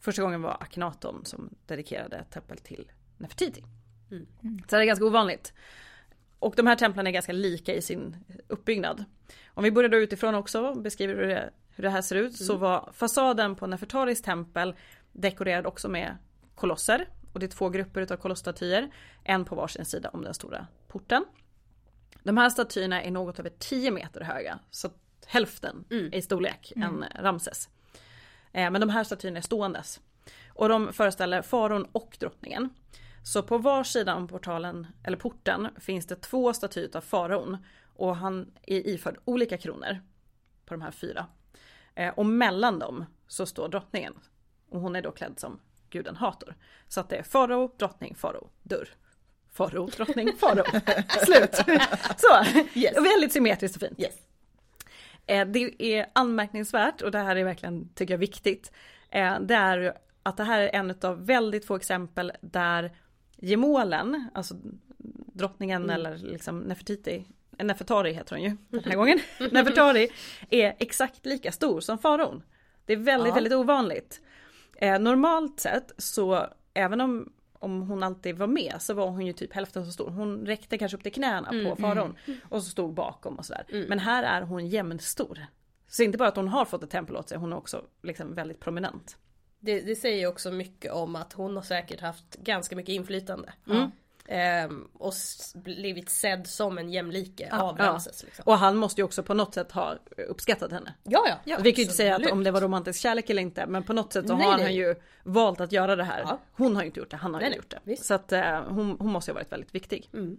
[0.00, 3.64] Första gången var Akhenaton som dedikerade ett tempel till Nefertiti.
[4.10, 4.26] Mm.
[4.68, 5.52] Så det är ganska ovanligt.
[6.38, 8.16] Och de här templen är ganska lika i sin
[8.48, 9.04] uppbyggnad.
[9.46, 12.36] Om vi börjar då utifrån också och beskriver hur det, hur det här ser ut
[12.36, 14.74] så var fasaden på Nefertaris tempel
[15.12, 16.16] dekorerad också med
[16.54, 17.08] kolosser.
[17.32, 18.90] Och det är två grupper utav kolosstatyer.
[19.24, 21.24] En på varsin sida om den stora porten.
[22.22, 24.58] De här statyerna är något över 10 meter höga.
[24.70, 24.90] Så
[25.26, 26.12] hälften Mm.
[26.12, 27.68] i storlek än Ramses.
[28.52, 30.00] Eh, Men de här statyerna är ståendes.
[30.48, 32.70] Och de föreställer faraon och drottningen.
[33.24, 37.56] Så på var sida om portalen, eller porten, finns det två statyer av faraon.
[37.94, 40.00] Och han är iförd olika kronor
[40.64, 41.26] på de här fyra.
[41.94, 44.14] Eh, Och mellan dem så står drottningen.
[44.68, 46.54] Och hon är då klädd som guden Hator.
[46.88, 48.88] Så att det är farao, drottning, farao, dörr.
[49.52, 50.64] Farao, drottning, farao.
[51.24, 51.54] Slut!
[52.16, 52.60] Så!
[52.74, 52.96] Yes.
[52.96, 54.00] Väldigt symmetriskt och fint.
[54.00, 54.14] yes.
[55.26, 58.72] Eh, Det är anmärkningsvärt och det här är verkligen, tycker jag, viktigt.
[59.10, 62.92] Eh, Det är att det här är en av väldigt få exempel där
[63.36, 64.54] gemålen, alltså
[65.34, 65.94] drottningen Mm.
[65.94, 67.24] eller liksom Nefertiti,
[67.58, 70.08] eh, Nefertari heter hon ju den här gången, Nefertari
[70.50, 72.42] är exakt lika stor som faraon.
[72.86, 73.34] Det är väldigt, Ja.
[73.34, 74.20] väldigt ovanligt.
[75.00, 79.52] Normalt sett så, även om, om hon alltid var med så var hon ju typ
[79.52, 80.10] hälften så stor.
[80.10, 82.16] Hon räckte kanske upp till knäna Mm, på faraon
[82.48, 83.64] och så stod bakom och sådär.
[83.68, 83.88] Mm.
[83.88, 85.46] Men här är hon jämnstor.
[85.88, 88.34] Så inte bara att hon har fått ett tempel åt sig, hon är också liksom
[88.34, 89.16] väldigt prominent.
[89.60, 93.52] Det, det säger också mycket om att hon har säkert haft ganska mycket inflytande.
[93.68, 93.90] Mm.
[94.28, 95.12] Ehm, och
[95.54, 97.84] blivit sedd som en jämlike Ja, av ja.
[97.86, 98.24] Ramses.
[98.24, 98.42] Liksom.
[98.46, 99.94] Och han måste ju också på något sätt ha
[100.28, 100.94] uppskattat henne.
[101.02, 101.34] Ja, ja.
[101.44, 103.82] Ja, Vi kan ju inte säga att om det var romantisk kärlek eller inte, men
[103.82, 104.62] på något sätt så Nej, har nej.
[104.64, 106.20] han ju valt att göra det här.
[106.20, 106.38] Ja.
[106.52, 107.78] Hon har ju inte gjort det, han har Nej, ju gjort det.
[107.84, 108.04] visst.
[108.04, 110.10] Så att eh, hon, hon måste ju ha varit väldigt viktig.
[110.12, 110.36] Mm.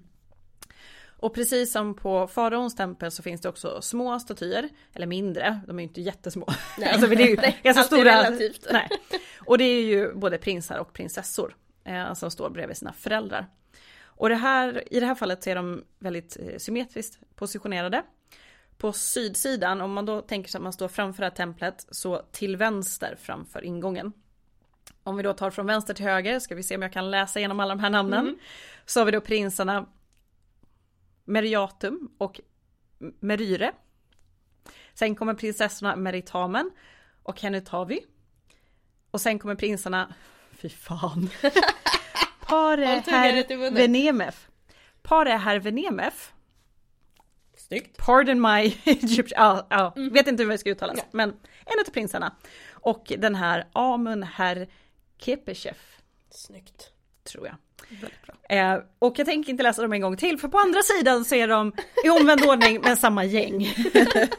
[1.06, 5.80] Och precis som på faraons tempel så finns det också små statyer, eller mindre, de
[5.80, 6.48] är ju inte jättesmå.
[6.78, 6.90] Nej.
[6.94, 8.04] alltså, det är ju Nej, ganska stora.
[8.04, 8.68] relativt.
[8.72, 8.90] Nej.
[9.46, 13.48] Och det är ju både prinsar och prinsessor eh, som står bredvid sina föräldrar.
[14.16, 18.04] Och det här, i det här fallet så är de väldigt eh, symmetriskt positionerade.
[18.78, 22.22] På sydsidan, om man då tänker sig att man står framför det här templet, så
[22.32, 24.14] till vänster framför ingången.
[25.04, 27.40] Om vi då tar från vänster till höger, ska vi se om jag kan läsa
[27.40, 28.20] igenom alla de här namnen.
[28.20, 28.38] Mm.
[28.86, 29.86] Så har vi då prinsarna
[31.26, 32.42] Meriatum och
[33.20, 33.72] Meryre.
[34.94, 36.72] Sen kommer prinsessorna Meritamen
[37.24, 38.00] och Henutavi.
[39.12, 40.14] Och sen kommer prinsarna,
[40.52, 41.30] fy fan.
[42.48, 43.72] Pare herr.
[43.72, 44.48] Venemef.
[45.02, 46.34] Pare herr Venemef.
[47.58, 47.98] Snyggt.
[47.98, 50.14] Pardon my Egyptian, ja, ja, Mm.
[50.14, 50.98] vet inte hur det ska uttalas.
[50.98, 51.04] Ja.
[51.12, 51.30] Men
[51.66, 52.36] en av prinsarna.
[52.72, 54.68] Och den här Amun herr
[55.20, 55.78] Kepeshev,
[56.30, 56.90] Snyggt.
[57.24, 57.56] tror jag.
[58.50, 61.36] Eh, och jag tänker inte läsa dem en gång till för på andra sidan så
[61.36, 61.74] är de
[62.06, 63.68] i omvänd ordning men samma gäng.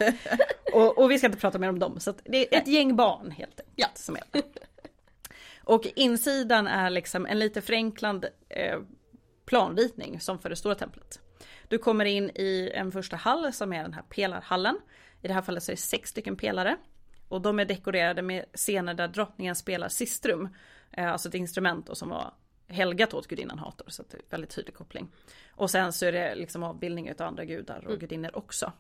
[0.73, 3.31] och, och vi ska inte prata mer om dem så det är ett gäng barn
[3.31, 3.73] helt enkelt.
[3.77, 3.87] Ja.
[3.95, 4.23] Som är.
[5.65, 8.81] Och insidan är liksom en lite förenklad eh,
[9.47, 11.21] planritning som för det stora templet.
[11.69, 14.79] Du kommer in i en första hall som är den här pelarhallen.
[15.23, 16.77] I det här fallet så är det sex stycken pelare.
[17.29, 20.49] Och de är dekorerade med scener där drottningen spelar sistrum.
[20.91, 22.35] Eh, alltså ett instrument då som var
[22.69, 23.87] helgat åt gudinnan Hator.
[23.89, 25.09] Så det är väldigt tydlig koppling.
[25.51, 28.73] Och sen så är det liksom avbildning av andra gudar och gudinnor också.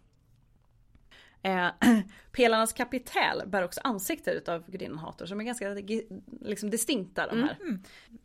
[1.44, 1.68] Eh,
[2.32, 5.68] pelarnas kapitel bär också ansikte utav gudinnan Hator som är ganska
[6.40, 7.56] liksom, distinkta de här.
[7.60, 7.82] Mm.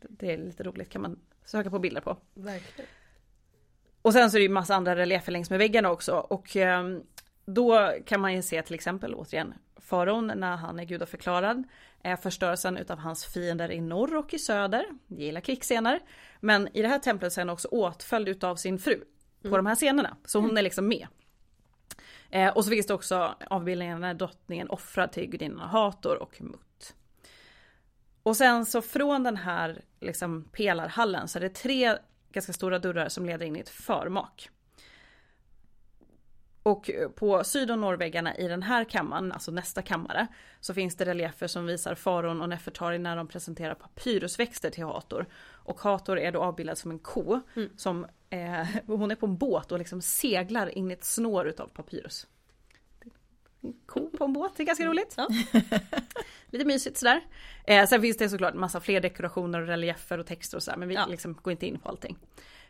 [0.08, 2.16] Det är lite roligt kan man söka på bilder på.
[2.34, 2.90] Verkligen.
[4.02, 6.84] Och sen så är det ju massa andra reliefer längs med väggarna också och eh,
[7.44, 11.64] då kan man ju se till exempel återigen faraon när han är gudaförklarad.
[12.04, 14.86] Eh, förstörelsen utav hans fiender i norr och i söder.
[15.06, 16.00] Gillar krigsscener.
[16.40, 19.04] Men i det här templet så är han också åtföljd utav sin fru.
[19.42, 20.16] På de här scenerna.
[20.24, 21.06] Så hon är liksom med.
[22.30, 26.94] Eh, och så finns det också avbildningar när drottningen offrar till gudinnan Hator och Mut.
[28.22, 31.96] Och sen så från den här liksom pelarhallen så är det tre
[32.32, 34.50] ganska stora dörrar som leder in i ett förmak.
[36.62, 40.26] Och på syd och norrväggarna i den här kammaren, alltså nästa kammare,
[40.60, 45.26] så finns det reliefer som visar Faron och Nefertari när de presenterar papyrusväxter till Hator.
[45.42, 47.70] Och Hator är då avbildad som en ko, Mm.
[47.76, 51.66] som eh, hon är på en båt och liksom seglar in i ett snår utav
[51.68, 52.26] papyrus.
[53.86, 55.14] Ko på en båt, det är ganska roligt.
[55.16, 55.28] Ja.
[56.50, 57.20] Lite mysigt sådär.
[57.64, 60.88] Eh, sen finns det såklart massa fler dekorationer och reliefer och texter och sådär, men
[60.88, 61.06] vi Ja.
[61.06, 62.16] liksom går inte in på allting.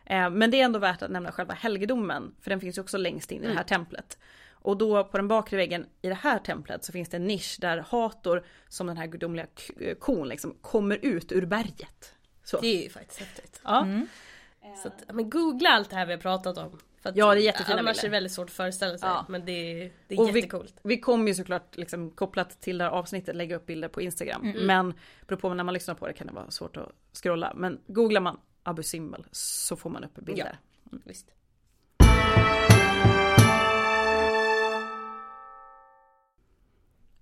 [0.05, 2.97] Eh, men det är ändå värt att nämna själva helgedomen, för den finns ju också
[2.97, 4.17] längst in i det här templet.
[4.51, 7.57] Och då på den bakre väggen i det här templet så finns det en nisch
[7.61, 9.47] där Hator som den här gudomliga
[9.99, 12.15] kon liksom kommer ut ur berget.
[12.43, 12.59] Så.
[12.59, 13.61] Det är ju faktiskt häftigt.
[13.63, 13.81] Ja.
[13.83, 14.07] Mm.
[14.81, 16.79] Så att, ja, men googla allt det här vi har pratat om.
[17.01, 18.07] För att, Ja, det är jättefina Annars bilder.
[18.07, 19.09] är det väldigt svårt att föreställa sig.
[19.09, 19.25] Ja.
[19.29, 20.75] Men det är, det är Och vi- jättecoolt.
[20.83, 24.41] Vi kommer ju såklart liksom kopplat till det här avsnittet lägga upp bilder på Instagram.
[24.43, 24.65] Mm.
[24.65, 24.93] Men
[25.27, 27.53] beroende på när man lyssnar på det kan det vara svårt att scrolla.
[27.55, 30.57] Men googlar man Abu Simbel så får man upp bilder.
[31.03, 31.27] Visst.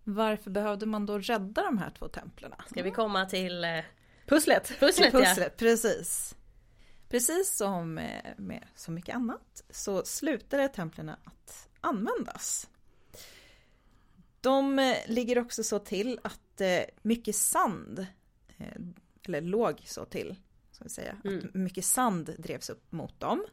[0.03, 2.51] Varför behövde man då rädda de här två templen?
[2.71, 3.69] Ska vi komma till eh,
[4.25, 4.73] Pusslet!
[4.79, 5.13] pusslet?
[5.13, 5.19] Ja.
[5.19, 6.35] Pusslet, precis.
[7.09, 7.93] Precis som
[8.37, 12.69] med så mycket annat så slutade templen att användas.
[14.41, 18.07] De eh, ligger också så till att eh, mycket sand,
[18.57, 18.81] eh,
[19.25, 20.35] eller låg så till,
[20.71, 21.37] ska vi säga, Mm.
[21.39, 23.45] att mycket sand drevs upp mot dem.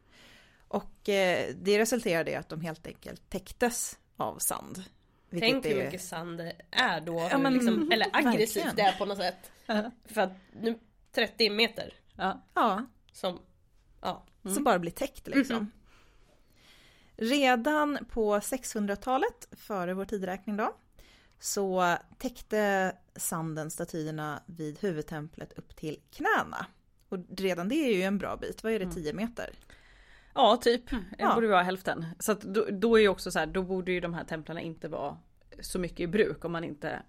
[0.69, 4.85] Och det resulterade i att de helt enkelt täcktes av sand.
[5.31, 7.29] Tänk hur mycket sand det är då.
[7.31, 8.77] Ja, men, liksom, eller aggressivt verkligen.
[8.77, 9.51] det är på något sätt.
[10.05, 10.79] För att nu
[11.13, 12.43] 30 meter Ja.
[12.55, 12.87] Ja,
[13.17, 13.39] som,
[14.01, 14.25] ja.
[14.55, 15.57] som bara blir täckt liksom.
[15.57, 15.71] Mhm.
[17.17, 20.77] Redan på 600-talet, före vår tidräkning då,
[21.39, 26.67] så täckte sanden statyerna vid huvudtemplet upp till knäna.
[27.09, 29.51] Och redan det är ju en bra bit, vad är det, 10 meter?
[30.35, 30.91] ja, typ.
[30.91, 31.35] Det Ja.
[31.35, 32.07] borde vara hälften.
[32.19, 34.89] Så då, då är ju också så här, då borde ju de här templen inte
[34.89, 35.19] vara
[35.61, 37.03] så mycket i bruk om man inte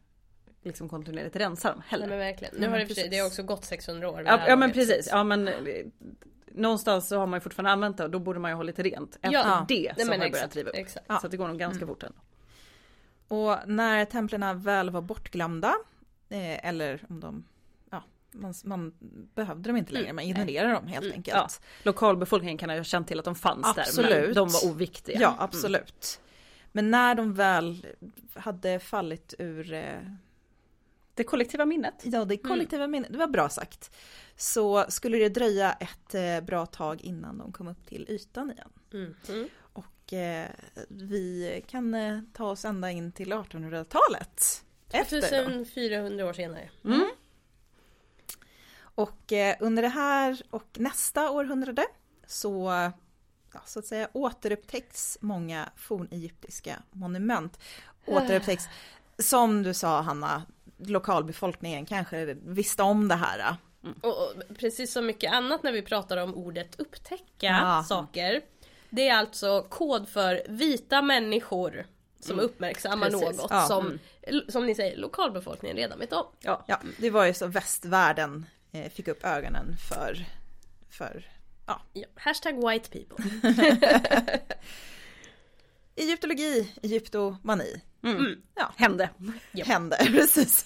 [0.67, 2.07] liksom kontinuerligt rensar dem Nej heller.
[2.07, 2.55] men verkligen.
[2.57, 3.09] Nu har det, precis.
[3.09, 4.17] det har också gått 600 år.
[4.17, 5.53] det Ja, ja men precis, så- ja men eh,
[6.51, 8.83] någonstans så har man ju fortfarande använt det och då borde man ju ha lite
[8.83, 9.15] rent.
[9.15, 10.75] Efter Ja, det Nej, så har men man börjat riva upp.
[10.75, 11.05] exakt.
[11.09, 11.19] Ja.
[11.19, 11.87] Så att det går nog ganska Mm.
[11.87, 12.17] fort ändå.
[13.27, 15.73] Och när templen väl var bortglömda,
[16.29, 17.45] eh, eller om de,
[17.91, 18.93] ja, man, man
[19.35, 20.15] behövde dem inte längre, Mm.
[20.15, 21.15] man ignorerade dem helt Mm.
[21.17, 21.37] enkelt.
[21.37, 21.47] Ja.
[21.83, 24.35] Lokalbefolkningen kan ha känt till att de fanns där men Absolut.
[24.35, 25.19] de var oviktiga.
[25.21, 25.39] Ja, Mm.
[25.39, 26.21] absolut.
[26.71, 27.85] Men när de väl
[28.33, 29.83] hade fallit ur eh,
[31.17, 32.01] Det kollektiva minnet.
[32.03, 33.95] Ja, det kollektiva minnet, det var bra sagt.
[34.35, 38.69] Så skulle det dröja ett eh, bra tag innan de kom upp till ytan igen.
[38.93, 39.15] Mm.
[39.29, 39.49] Mm.
[39.73, 40.49] Och eh,
[40.87, 44.63] vi kan eh, ta oss ända in till 1800-talet.
[44.91, 45.61] Efter då.
[45.61, 46.69] 1400 år senare.
[46.85, 47.07] Mm.
[48.79, 51.85] Och eh, under det här och nästa århundrade
[52.27, 52.71] så,
[53.53, 57.59] ja, så att säga, återupptäcks många fornegyptiska monument.
[58.05, 58.63] Återupptäcks,
[59.19, 60.43] som du sa Hanna,
[60.77, 63.55] lokalbefolkningen kanske visste om det här.
[64.01, 67.23] Och, och precis som mycket annat när vi pratar om ordet upptäcka
[67.61, 67.85] Ja.
[67.89, 68.41] saker.
[68.89, 71.85] Det är alltså kod för vita människor
[72.19, 73.37] som uppmärksammar Precis.
[73.37, 73.61] något Ja.
[73.67, 73.99] som,
[74.49, 76.25] som ni säger, lokalbefolkningen redan vet om.
[76.39, 76.63] Ja.
[76.67, 80.25] Ja, det var ju så västvärlden eh, fick upp ögonen för,
[80.89, 81.25] för
[81.67, 81.81] Ja.
[82.15, 83.25] Hashtag white people.
[85.97, 87.81] Egyptologi, egyptomani.
[88.03, 88.41] Mm.
[88.55, 89.09] Ja, Hände.
[89.51, 89.65] Ja.
[89.65, 90.65] hände precis.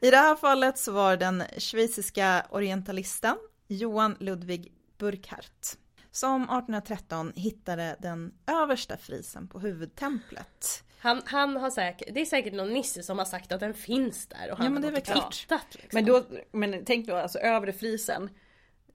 [0.00, 3.36] I det här fallet så var den schweiziska orientalisten
[3.68, 5.78] Johan Ludwig Burkhardt
[6.10, 10.84] som 1813 hittade den översta frisen på huvudtemplet.
[10.98, 14.26] Han, han har säkert, det är säkert någon nisse som har sagt att den finns
[14.26, 15.32] där och han Ja, men har det är gått väl och klart.
[15.32, 15.66] tittat.
[15.82, 15.88] Liksom.
[15.92, 18.30] Men, då, men tänk då alltså övre flisen.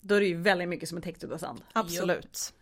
[0.02, 1.62] Då är det ju väldigt mycket som är täckt av sand.
[1.74, 2.54] Absolut.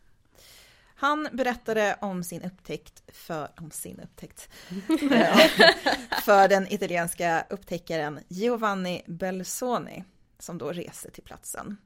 [0.97, 4.49] Han berättade om sin upptäckt för, om sin upptäckt,
[6.25, 10.03] för den italienska upptäckaren Giovanni Belzoni
[10.39, 11.77] som då reste till platsen.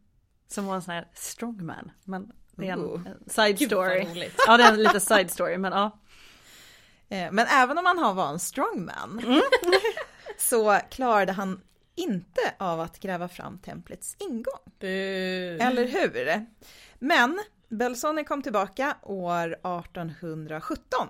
[0.48, 1.92] Som var en sån här strongman.
[2.04, 3.02] Men det är en, Ooh.
[3.08, 4.08] en side story.
[4.48, 6.00] Ja det är en liten side story men ja.
[7.10, 9.42] Eh, Men även om han har- var en strongman Mm.
[10.38, 11.62] så klarade han
[11.96, 14.74] inte av att gräva fram templets ingång.
[14.80, 14.88] Bu.
[15.58, 16.46] Eller hur?
[17.00, 21.08] Men Belzoni kom tillbaka år 1817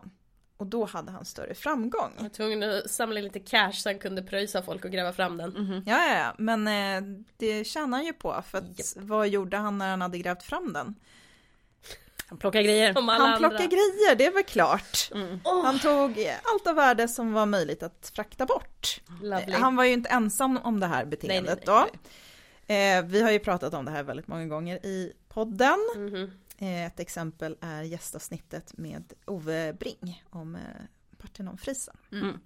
[0.57, 2.11] och då hade han större framgång.
[2.15, 5.37] Jag var tvungen att samla lite cash så han kunde pröjsa folk och gräva fram
[5.37, 5.49] den.
[5.49, 5.83] Mhm.
[5.85, 9.77] Ja, ja, ja, men eh, det tjänar han ju på för att vad gjorde han
[9.77, 10.95] när han hade grävt fram den?
[12.27, 12.93] Han plockar grejer.
[12.93, 13.67] Som alla Han plockar andra.
[13.67, 15.11] grejer, det väl klart.
[15.13, 15.39] Mm.
[15.43, 19.01] Han tog allt av värde som var möjligt att frakta bort.
[19.21, 19.53] Lovely.
[19.53, 21.89] Han var ju inte ensam om det här beteendet Nej, nej,
[22.67, 22.73] då.
[22.73, 25.77] Eh, vi har ju pratat om det här väldigt många gånger i podden.
[25.95, 26.15] Mhm.
[26.15, 26.29] Eh,
[26.61, 30.61] ett exempel är gästavsnittet med Ove Bring om eh,
[31.17, 31.97] Partenonfrisen.
[32.11, 32.39] Mm.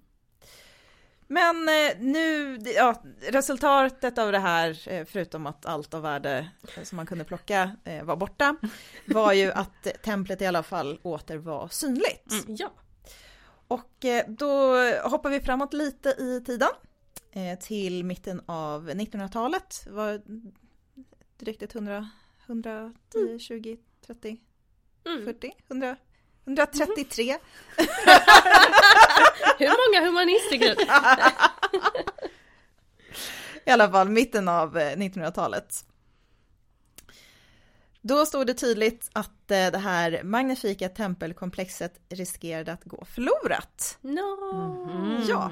[1.26, 6.50] Men eh, nu, det- ja, resultatet av det här, eh, förutom att allt av värde
[6.76, 8.56] eh, som man kunde plocka eh, var borta,
[9.06, 12.32] var ju att eh, templet i alla fall åter var synligt.
[12.46, 12.72] Ja.
[13.68, 14.74] Och eh, då
[15.08, 16.68] hoppar vi framåt lite i tiden.
[17.32, 19.86] eh, Till mitten av 1900-talet.
[19.90, 20.22] Var
[21.38, 22.10] drygt ett 100,
[22.46, 24.36] 110, 20, 30,
[25.06, 25.24] Mm.
[25.24, 25.96] 40, 100,
[26.46, 27.36] 133.
[29.58, 30.76] Hur många humanistiker?
[33.64, 35.84] I alla fall mitten av eh, 1900-talet.
[38.06, 43.98] Då stod det tydligt att eh, det här magnifika tempelkomplexet riskerade att gå förlorat.
[44.00, 44.90] No.
[44.90, 45.22] Mm.
[45.28, 45.50] Ja.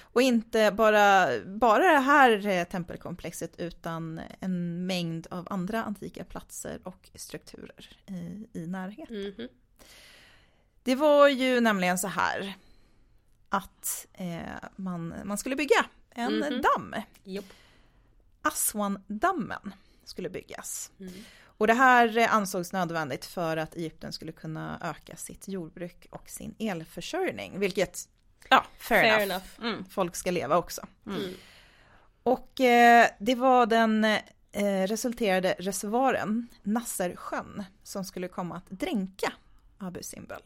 [0.00, 6.80] Och inte bara, bara det här eh, tempelkomplexet utan en mängd av andra antika platser
[6.84, 9.22] och strukturer i, i närheten.
[9.38, 9.48] Mhm.
[10.82, 12.54] Det var ju nämligen så här
[13.48, 16.62] att eh, man, man skulle bygga en Mhm.
[16.62, 16.94] damm.
[17.24, 17.44] Japp.
[18.42, 19.72] Aswan-dammen
[20.04, 20.90] skulle byggas.
[21.00, 21.12] Mm.
[21.60, 26.30] Och det här eh, ansågs nödvändigt för att Egypten skulle kunna öka sitt jordbruk och
[26.30, 27.58] sin elförsörjning.
[27.58, 28.08] Vilket,
[28.48, 29.22] ja, fair, Fair enough.
[29.22, 29.44] enough.
[29.74, 29.84] Mm.
[29.84, 30.86] Folk ska leva också.
[31.06, 31.34] Mm.
[32.22, 34.20] Och eh, det var den eh,
[34.86, 39.32] resulterade reservoaren, Nassersjön, som skulle komma att dränka
[39.78, 40.42] Abu Simbel.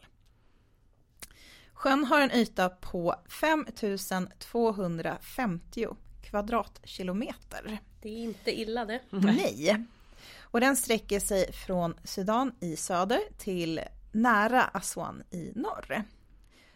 [1.73, 5.87] Sjön har en yta på 5250
[6.23, 7.77] kvadratkilometer.
[8.01, 9.01] Det är inte illa det.
[9.09, 9.85] Nej.
[10.39, 16.03] Och den sträcker sig från Sudan i söder till nära Aswan i norr.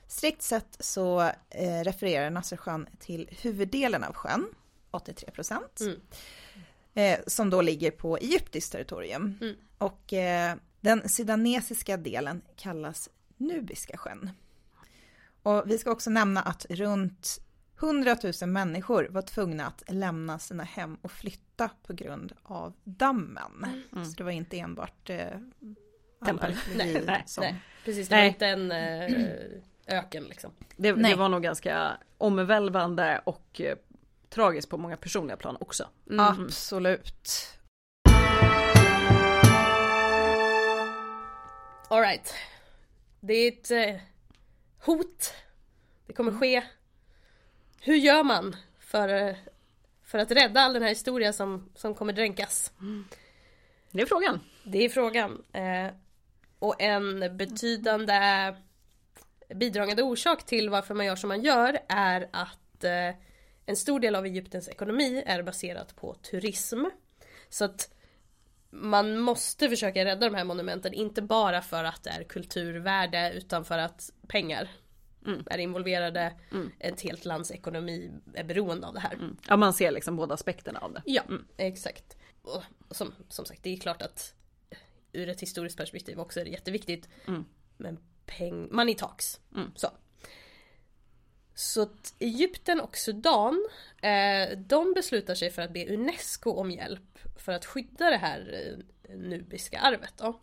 [0.07, 4.45] Strikt sett så eh, refererar Nassersjön till huvuddelen av sjön,
[4.91, 5.99] 83 procent, Mm.
[6.93, 9.37] eh, som då ligger på egyptiskt territorium.
[9.41, 9.55] Mm.
[9.77, 14.29] Och eh, den sudanesiska delen kallas Nubiska sjön.
[15.43, 17.39] Och vi ska också nämna att runt
[17.81, 23.83] 100 000 människor var tvungna att lämna sina hem och flytta på grund av dammen.
[23.91, 24.05] Mm.
[24.05, 25.27] Så det var inte enbart eh,
[26.25, 26.55] Tempel.
[26.75, 27.41] Nej, nej, som...
[27.41, 28.09] Nej, precis.
[28.09, 28.27] Det var Nej.
[28.27, 30.51] inte en eh, öken liksom.
[30.75, 33.77] Det, det var nog ganska omvälvande och eh,
[34.29, 35.89] tragiskt på många personliga plan också.
[36.09, 36.19] Mm.
[36.19, 37.59] Absolut.
[41.89, 42.33] Alright.
[43.19, 44.01] Det är ett eh,
[44.85, 45.33] hot.
[46.07, 46.63] Det kommer ske.
[47.81, 49.35] Hur gör man för,
[50.03, 52.71] för att rädda all den här historien som, som kommer dränkas?
[53.91, 54.39] Det är frågan.
[54.63, 55.43] Det är frågan.
[55.53, 55.93] Eh,
[56.59, 58.13] och en betydande
[59.55, 63.15] bidragande orsak till varför man gör som man gör är att eh,
[63.65, 66.85] en stor del av Egyptens ekonomi är baserat på turism.
[67.49, 67.93] Så att
[68.69, 73.65] man måste försöka rädda de här monumenten, inte bara för att det är kulturvärde utan
[73.65, 74.69] för att pengar
[75.25, 75.43] Mm.
[75.49, 76.33] är involverade.
[76.51, 76.71] Mm.
[76.79, 79.13] Ett helt lands ekonomi är beroende av det här.
[79.13, 79.37] Mm.
[79.47, 81.01] Ja, man ser liksom båda aspekterna av det.
[81.05, 81.23] Ja,
[81.57, 82.17] exakt.
[82.41, 84.33] Och som, som sagt, det är klart att
[85.11, 87.09] ur ett historiskt perspektiv också är det jätteviktigt.
[87.27, 87.45] Mm.
[87.77, 89.39] Men peng, money talks.
[89.55, 89.71] Mm.
[89.75, 89.87] Så.
[91.53, 93.67] Så att Egypten och Sudan,
[94.01, 98.73] eh, de beslutar sig för att be UNESCO om hjälp för att skydda det här
[99.09, 100.13] eh, nubiska arvet.
[100.17, 100.39] Då.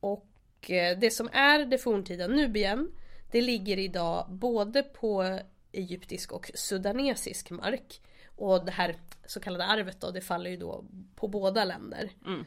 [0.00, 2.92] Och eh, det som är det forntida Nubien,
[3.32, 5.38] det ligger idag både på
[5.72, 8.00] egyptisk och sudanesisk mark.
[8.36, 12.10] Och det här så kallade arvet då, det faller ju då på båda länder.
[12.26, 12.44] Mm.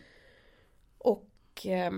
[0.97, 1.91] Och eh,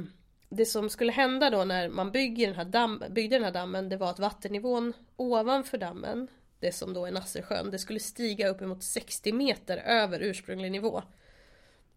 [0.50, 3.90] det som skulle hända då när man bygger den här damm, byggde den här dammen,
[3.90, 6.28] det var att vattennivån ovanför dammen,
[6.60, 11.04] det som då är Nassersjön, det skulle stiga upp emot 60 meter över ursprunglig nivå.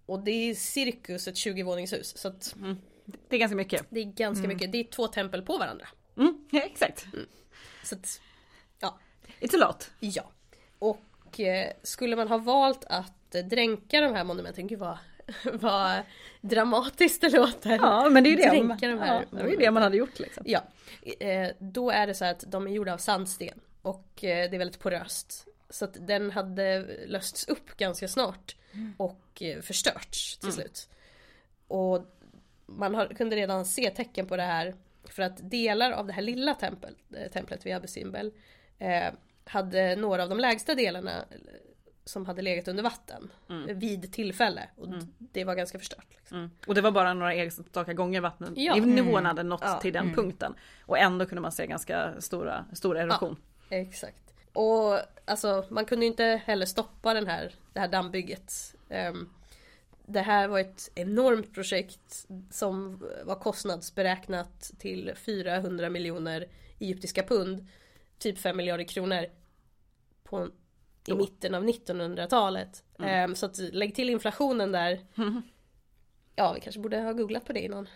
[0.06, 2.56] Och det är cirkus ett 20-våningshus, så att
[3.28, 3.86] Det är ganska mycket.
[3.88, 5.88] det är ganska mycket, det är två tempel på varandra.
[6.16, 6.48] Mm.
[6.50, 7.06] Ja, exakt.
[7.84, 8.20] Så att,
[9.40, 9.90] It's a lot.
[10.00, 10.30] ja.
[10.78, 14.98] Och eh, skulle man ha valt att eh, dränka de här monumenten, gud vad
[15.52, 16.02] vad
[16.40, 17.70] dramatiskt det låter.
[17.70, 19.96] Ja men det är ju det, Dränka de här ja, det, är det man hade
[19.96, 20.42] gjort liksom.
[20.46, 20.62] Ja,
[21.20, 24.58] eh, då är det så att de är gjorda av sandsten och eh, det är
[24.58, 25.46] väldigt poröst.
[25.70, 28.56] Så att den hade lösts upp ganska snart
[28.96, 30.88] och eh, förstörts till slut.
[31.68, 32.04] Och
[32.66, 34.74] man har, kunde redan se tecken på det här
[35.10, 38.32] för att delar av det här lilla tempel, eh, templet vid Abu Simbel
[38.78, 41.36] eh, hade några av de lägsta delarna eh,
[42.04, 43.30] som hade legat under vatten
[43.68, 44.88] vid tillfälle och
[45.18, 46.06] det var ganska förstört.
[46.10, 46.38] Liksom.
[46.38, 46.50] Mm.
[46.66, 48.74] Och det var bara några enstaka gånger vattnet, Ja.
[48.76, 49.80] nivån hade nått Ja.
[49.80, 50.54] till den punkten.
[50.86, 53.36] Och ändå kunde man se ganska stora, stor erosion.
[53.70, 54.34] Exakt.
[54.52, 58.74] Och alltså man kunde ju inte heller stoppa den här, det här dammbygget.
[58.88, 59.28] Ehm,
[60.12, 66.46] det här var ett enormt projekt som var kostnadsberäknat till 400 miljoner
[66.78, 67.66] egyptiska pund.
[68.18, 69.26] Typ 5 miljarder kronor.
[70.24, 70.48] På,
[71.06, 72.84] I mitten av 1900-talet.
[72.98, 75.00] Ehm, så att lägg till inflationen där.
[76.36, 77.88] Ja, vi kanske borde ha googlat på det innan.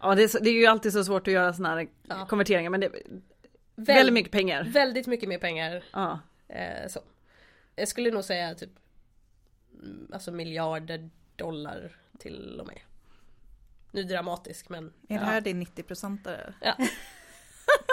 [0.00, 2.26] Ja det är, det är ju alltid så svårt att göra sådana här Ja.
[2.26, 3.22] konverteringar men det Väl-
[3.96, 4.64] väldigt mycket pengar.
[4.64, 6.18] Väldigt mycket mer pengar Ja.
[6.48, 7.00] Eh, så.
[7.76, 8.70] Jag skulle nog säga typ
[9.82, 12.78] mm, Alltså miljarder dollar till och med.
[13.90, 16.54] Nu dramatisk men Är det här din 90-procentare?
[16.60, 16.76] ja.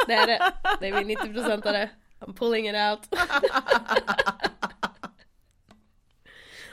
[0.07, 0.53] Det är det.
[0.79, 1.89] Det är min 90-procentare.
[2.19, 2.99] I'm pulling it out.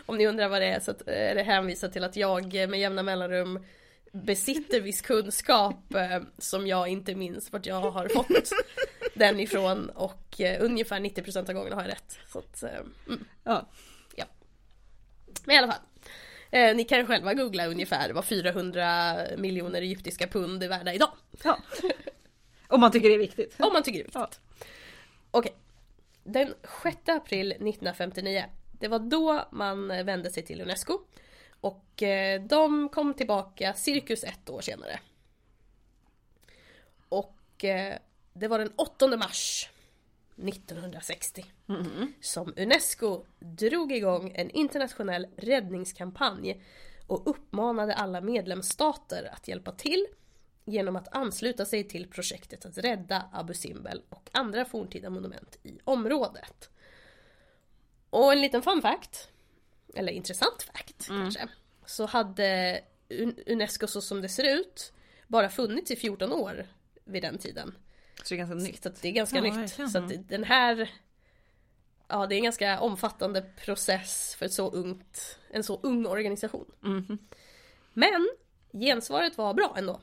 [0.07, 3.03] Om ni undrar vad det är så är det hänvisat till att jag med jämna
[3.03, 3.65] mellanrum
[4.13, 8.53] besitter viss kunskap eh, som jag inte minns vart jag har fått
[9.15, 12.19] den ifrån och eh, ungefär 90% av gångerna har jag rätt.
[12.29, 13.25] Så att, eh, mm.
[13.45, 13.67] Ja.
[15.45, 15.81] Men i alla fall.
[16.55, 21.11] Eh, ni kan själva googla ungefär vad 400 miljoner egyptiska pund är värda idag.
[21.45, 21.59] ja.
[22.69, 23.55] Om man tycker det är viktigt.
[23.59, 24.15] Om man tycker det är viktigt.
[24.15, 24.31] Ja.
[25.31, 25.55] Okej.
[26.25, 28.45] Den 6 april 1959.
[28.73, 30.99] Det var då man vände sig till Unesco.
[31.61, 35.01] Och eh, de kom tillbaka cirkus ett år senare.
[37.09, 37.99] Och eh,
[38.33, 39.69] det var den 8 mars
[40.49, 41.45] 1960
[42.21, 46.63] som Unesco drog igång en internationell räddningskampanj
[47.07, 50.07] och uppmanade alla medlemsstater att hjälpa till
[50.65, 55.79] genom att ansluta sig till projektet att rädda Abu Simbel och andra forntida monument i
[55.85, 56.71] området.
[58.11, 59.29] Och en liten fun fact,
[59.95, 61.49] eller intressant fact kanske,
[61.87, 64.93] så hade Un- Unesco så som det ser ut
[65.27, 66.67] bara funnits i 14 år
[67.05, 67.75] vid den tiden.
[68.23, 68.83] Så det är ganska nytt.
[68.83, 69.91] Så det är ganska Ja, nytt.
[69.93, 70.91] Så att den här
[72.09, 76.73] Ja det är en ganska omfattande process för ett så ungt, en så ung organisation.
[76.81, 77.19] Mhm.
[77.93, 78.29] Men
[78.73, 80.01] gensvaret var bra ändå.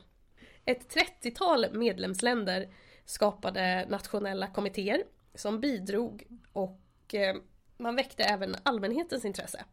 [0.64, 2.68] Ett 30-tal medlemsländer
[3.04, 5.04] skapade nationella kommittéer
[5.34, 7.36] som bidrog och eh,
[7.76, 9.64] man väckte även allmänhetens intresse.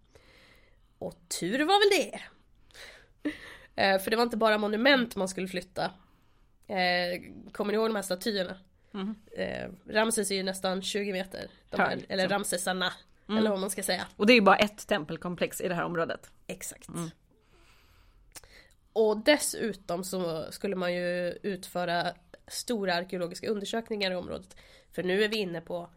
[0.98, 2.22] Och tur var väl det!
[3.76, 5.92] Eh, för det var inte bara monument man skulle flytta.
[6.68, 8.58] Eh, kommer ni ihåg de här statyerna?
[8.92, 9.16] Mhm.
[9.32, 11.48] Eh, Ramses är ju nästan 20 meter.
[11.72, 12.34] Här, Hög, eller så.
[12.34, 12.94] Ramsesarna.
[13.30, 14.08] Eller vad man ska säga.
[14.18, 16.32] Och det är ju bara ett tempelkomplex i det här området.
[16.48, 16.90] Exakt.
[18.94, 22.14] Och dessutom så skulle man ju utföra
[22.48, 24.56] stora arkeologiska undersökningar i området.
[24.92, 25.90] För nu är vi inne på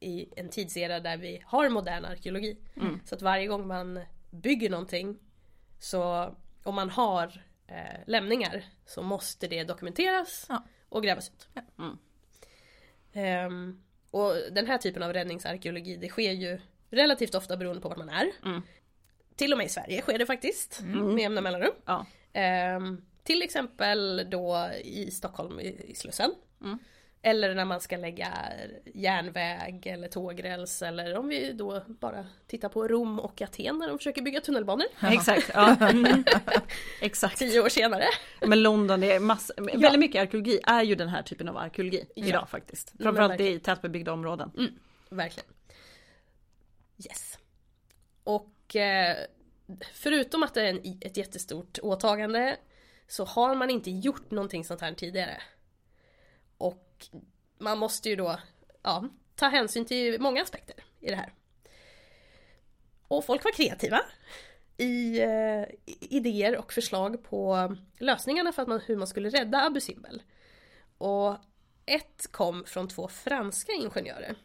[0.00, 2.56] i en tidsera där vi har modern arkeologi.
[3.04, 4.00] Så att varje gång man
[4.30, 5.18] bygger någonting
[5.78, 10.64] så om man har eh, lämningar så måste det dokumenteras Ja.
[10.88, 11.48] och grävas ut.
[11.78, 11.98] Mm.
[13.12, 16.60] Ehm, och den här typen av räddningsarkeologi det sker ju
[16.90, 18.30] relativt ofta beroende på var man är.
[18.44, 18.62] Mm.
[19.36, 21.74] Till och med i Sverige sker det faktiskt med jämna mellanrum.
[21.84, 22.06] Ja.
[22.32, 26.34] Ehm, till exempel då i Stockholm i, i Slussen.
[26.60, 26.78] Mm.
[27.26, 28.28] Eller när man ska lägga
[28.94, 33.98] järnväg eller tågräls eller om vi då bara tittar på Rom och Aten när de
[33.98, 34.86] försöker bygga tunnelbanor.
[35.12, 35.50] Exakt.
[35.54, 35.76] Ja.
[35.80, 36.24] Mm.
[37.00, 37.38] Exakt.
[37.38, 38.04] Tio år senare.
[38.46, 39.50] Men London, det är mass...
[39.56, 42.26] väldigt mycket arkeologi är ju den här typen av arkeologi Ja.
[42.26, 42.92] idag faktiskt.
[42.94, 44.78] Men Framförallt i tätbebyggda områden.
[45.10, 45.48] Verkligen.
[46.98, 47.38] Yes.
[48.24, 49.16] Och eh,
[49.92, 52.56] förutom att det är en, ett jättestort åtagande
[53.08, 55.42] så har man inte gjort någonting sånt här tidigare.
[57.58, 58.40] Man måste ju då
[58.82, 61.32] ja, ta hänsyn till många aspekter i det här.
[63.08, 64.00] Och folk var kreativa
[64.76, 65.64] i eh,
[66.00, 70.22] idéer och förslag på lösningarna för att man, hur man skulle rädda Abu Simbel.
[70.98, 71.36] Och
[71.86, 74.36] ett kom från två franska ingenjörer.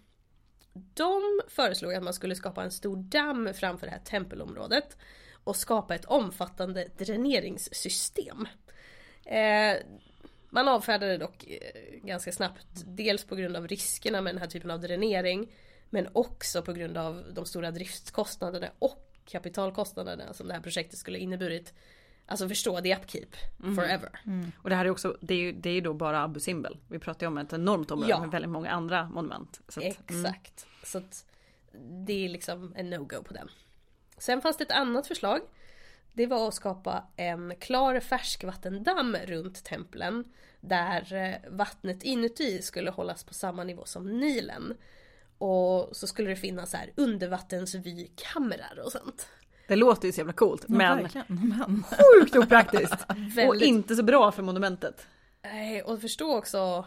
[0.73, 4.97] De föreslog att man skulle skapa en stor damm framför det här tempelområdet
[5.43, 8.47] och skapa ett omfattande dräneringssystem.
[9.25, 9.77] Eh,
[10.51, 14.71] man avfärdade dock eh, ganska snabbt, dels på grund av riskerna med den här typen
[14.71, 15.51] av dränering
[15.89, 21.19] men också på grund av de stora driftskostnaderna och kapitalkostnaderna som det här projektet skulle
[21.19, 21.73] inneburit.
[22.25, 23.35] Alltså förstå, det är upkeep
[23.75, 24.09] forever.
[24.57, 26.77] Och det här är också, det är ju, det är då bara Abu Simbel.
[26.87, 28.19] Vi pratar ju om ett enormt område Ja.
[28.19, 29.61] med väldigt många andra monument.
[29.67, 30.25] Så att, mm.
[30.25, 30.67] Exakt.
[30.83, 31.25] Så att
[32.05, 33.49] det är liksom en no-go på den.
[34.17, 35.41] Sen fanns det ett annat förslag.
[36.13, 40.25] Det var att skapa en klar färskvattendamm runt templen.
[40.59, 44.77] Där eh, vattnet inuti skulle hållas på samma nivå som Nilen.
[45.37, 49.29] Och så skulle det finnas så här undervattensvykamrar och sånt.
[49.67, 51.83] Det låter ju så jävla coolt Ja, men men.
[51.83, 53.05] sjukt opraktiskt.
[53.47, 55.07] och inte så bra för monumentet.
[55.43, 56.85] Nej, och förstå också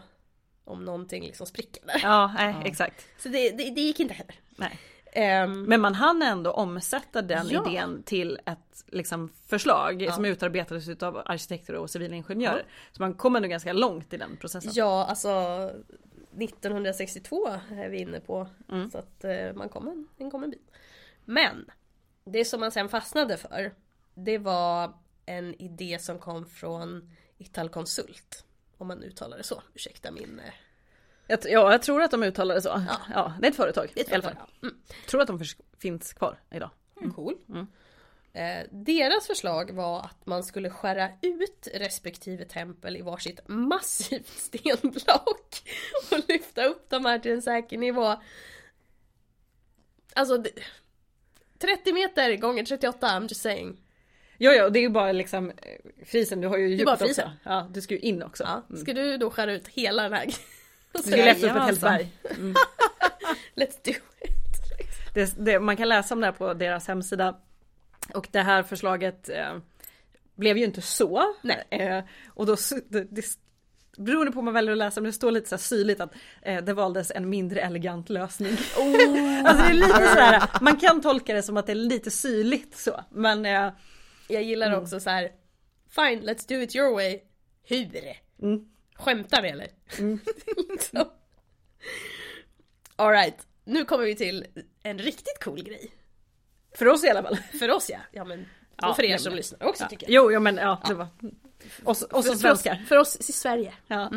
[0.63, 1.99] om någonting liksom spricker där.
[2.03, 3.05] Ja, nej, exakt.
[3.17, 4.35] Så det, det, det gick inte heller.
[4.57, 4.79] Nej.
[5.17, 7.67] Ehm, Men man hann ändå omsätta den Ja.
[7.69, 10.11] idén till ett liksom, förslag Ja.
[10.11, 12.65] som utarbetades av arkitekter och civilingenjörer.
[12.91, 14.71] Så man kom ändå ganska långt i den processen.
[14.75, 15.29] Ja, alltså
[16.37, 18.47] 1962 är vi inne på.
[18.71, 18.91] Mm.
[18.91, 20.71] Så att eh, man kom en, en kom en bit.
[21.25, 21.65] Men
[22.25, 23.71] det som man sen fastnade för
[24.13, 24.93] det var
[25.25, 28.45] en idé som kom från Italkonsult.
[28.77, 29.61] Om man uttalar det så.
[29.73, 30.41] Ursäkta min...
[31.27, 32.83] Jag, ja, jag tror att de uttalar det så.
[33.13, 33.33] Ja.
[33.39, 34.31] det är ett företag ett i alla fall.
[34.33, 34.49] företag.
[34.63, 34.75] Mm.
[35.09, 35.39] Tror att de
[35.79, 36.69] finns kvar idag.
[37.15, 37.35] Cool.
[37.49, 37.67] Mm.
[38.33, 45.63] Eh, deras förslag var att man skulle skära ut respektive tempel i varsitt massivt stenblock
[46.11, 48.15] och lyfta upp de här till en säker nivå.
[50.13, 50.51] Alltså det-
[51.59, 53.81] 30 meter gånger 38, I'm just saying.
[54.37, 57.31] Ja, ja, det är ju bara liksom eh, frisen, du har ju djupet också.
[57.43, 58.43] Ja, du ska ju in också.
[58.43, 58.81] Ja, Mm.
[58.81, 60.25] ska du då skära ut hela den här
[60.95, 61.91] Lyfta upp ett helt Jajamensan.
[61.91, 62.11] berg.
[62.37, 62.55] Mm.
[63.55, 64.31] Let's do it.
[65.13, 67.37] Det, det, man kan läsa om det här på deras hemsida.
[68.13, 69.57] Och det här förslaget eh,
[70.35, 71.23] blev ju inte så.
[71.41, 71.65] Nej.
[71.69, 72.55] Eh, och då,
[72.89, 73.25] det, det,
[73.97, 76.13] beroende på hur man väljer att läsa, men det står lite så här syrligt att
[76.41, 78.51] eh, det valdes en mindre elegant lösning.
[79.45, 82.11] alltså det är lite så här, man kan tolka det som att det är lite
[82.11, 83.03] syrligt så.
[83.11, 83.69] Men eh,
[84.27, 84.79] Jag gillar Mm.
[84.81, 85.31] också så här.
[85.89, 87.19] Fine, let's do it your way.
[87.63, 87.89] Hur?
[88.41, 88.65] Mm.
[88.95, 89.67] Skämtar vi eller?
[89.99, 90.19] Mm.
[90.69, 91.09] liksom.
[92.95, 94.45] Alright, nu kommer vi till
[94.83, 95.91] en riktigt cool grej.
[96.71, 97.37] för oss i alla fall.
[97.37, 97.99] För oss ja.
[98.11, 98.45] ja men,
[98.81, 99.87] Ja, och för er men- som lyssnar också Ja.
[99.89, 100.13] tycker jag.
[100.23, 101.07] Jo, jo men ja, det var.
[101.83, 102.85] Och, så- och som för, för, oss, svenskar.
[102.87, 103.73] för oss i Sverige.
[103.87, 104.11] Ja.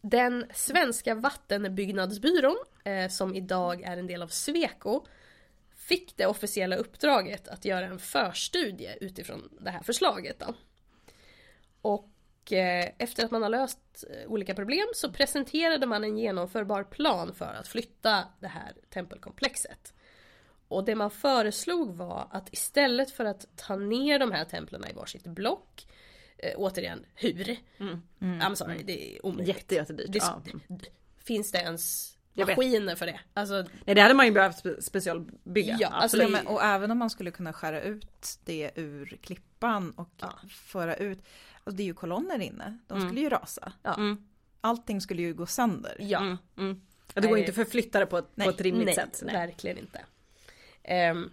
[0.00, 5.06] Den svenska vattenbyggnadsbyrån, eh, som idag är en del av Sweco,
[5.76, 10.38] fick det officiella uppdraget att göra en förstudie utifrån det här förslaget.
[10.40, 10.54] Då.
[11.82, 12.08] Och
[12.52, 17.34] eh, efter att man har löst eh, olika problem så presenterade man en genomförbar plan
[17.34, 19.92] för att flytta det här tempelkomplexet.
[20.68, 24.92] Och det man föreslog var att istället för att ta ner de här templen i
[24.92, 25.86] varsitt block,
[26.38, 27.56] eh, återigen, hur?
[27.78, 28.02] Mm.
[28.20, 29.56] I'm sorry, det är omöjligt.
[29.56, 30.12] Jätte, jättedyrt.
[30.12, 30.42] Det, Ja.
[31.24, 32.56] Finns det ens Jag vet.
[32.56, 33.20] maskiner för det?
[33.34, 35.76] Alltså, Nej, det hade man ju behövt spe- specialbygga.
[35.80, 36.16] Ja, alltså.
[36.16, 40.32] Ja, men, och även om man skulle kunna skära ut det ur klippan och Ja.
[40.50, 41.18] föra ut,
[41.66, 43.08] alltså det är ju kolonner inne, de Mm.
[43.08, 43.72] skulle ju rasa.
[43.82, 43.94] ja.
[43.94, 44.16] Mm.
[44.60, 45.96] Allting skulle ju gå sönder.
[45.98, 46.18] ja.
[46.20, 46.80] Mm, mm.
[47.14, 47.40] Ja, det går Nej.
[47.42, 49.22] inte att förflytta det på ett, Nej, på ett rimligt nej, sätt.
[49.24, 49.34] Nej.
[49.34, 50.00] verkligen inte.
[50.82, 51.30] Ehm,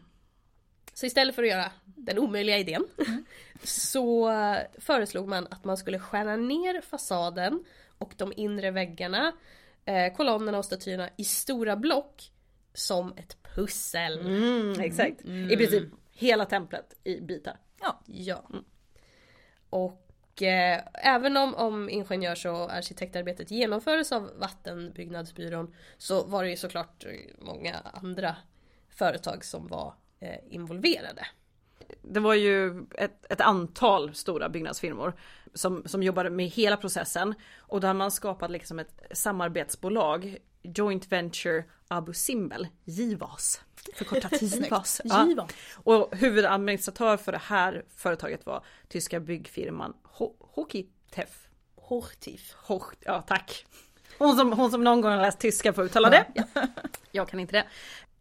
[0.93, 3.25] så istället för att göra den omöjliga idén Mm.
[3.63, 7.63] så eh, föreslog man att man skulle skära ner fasaden
[7.97, 9.31] och de inre väggarna,
[9.85, 12.31] eh, kolonnerna och statyerna i stora block
[12.73, 14.19] som ett pussel.
[14.19, 15.21] Mm, exakt.
[15.25, 17.57] I princip hela templet i bitar.
[18.05, 18.49] Ja.
[19.69, 20.02] Och
[20.41, 27.05] eh, även om, om ingenjörs och arkitektarbetet genomfördes av Vattenbyggnadsbyrån så var det ju såklart
[27.05, 28.35] eh, många andra
[28.89, 31.25] företag som var eh, involverade.
[32.01, 35.13] Det var ju ett, ett antal stora byggnadsfirmor
[35.53, 41.11] som, som jobbade med hela processen och då har man skapat liksom ett samarbetsbolag Joint
[41.11, 43.61] Venture Abu Simbel, JVAS.
[43.95, 45.01] Förkortat JVAS.
[45.03, 45.47] Ja.
[45.73, 51.47] Och huvudadministratör för det här företaget var tyska byggfirman Ho- Hokitef.
[51.75, 52.53] Hortif.
[52.53, 53.65] Hoch, ja tack.
[54.17, 56.25] Hon som, hon som någon gång har läst tyska får uttala det.
[57.11, 57.65] Jag kan inte det.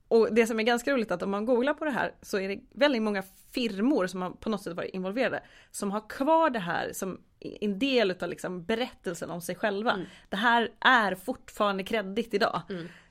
[0.09, 2.39] Och det som är ganska roligt är att om man googlar på det här så
[2.39, 6.51] är det väldigt många firmor som har på något sätt varit involverade som har kvar
[6.51, 7.21] det här som
[7.61, 10.01] en del av liksom berättelsen om sig själva.
[10.29, 12.63] Det här är fortfarande kreddigt idag.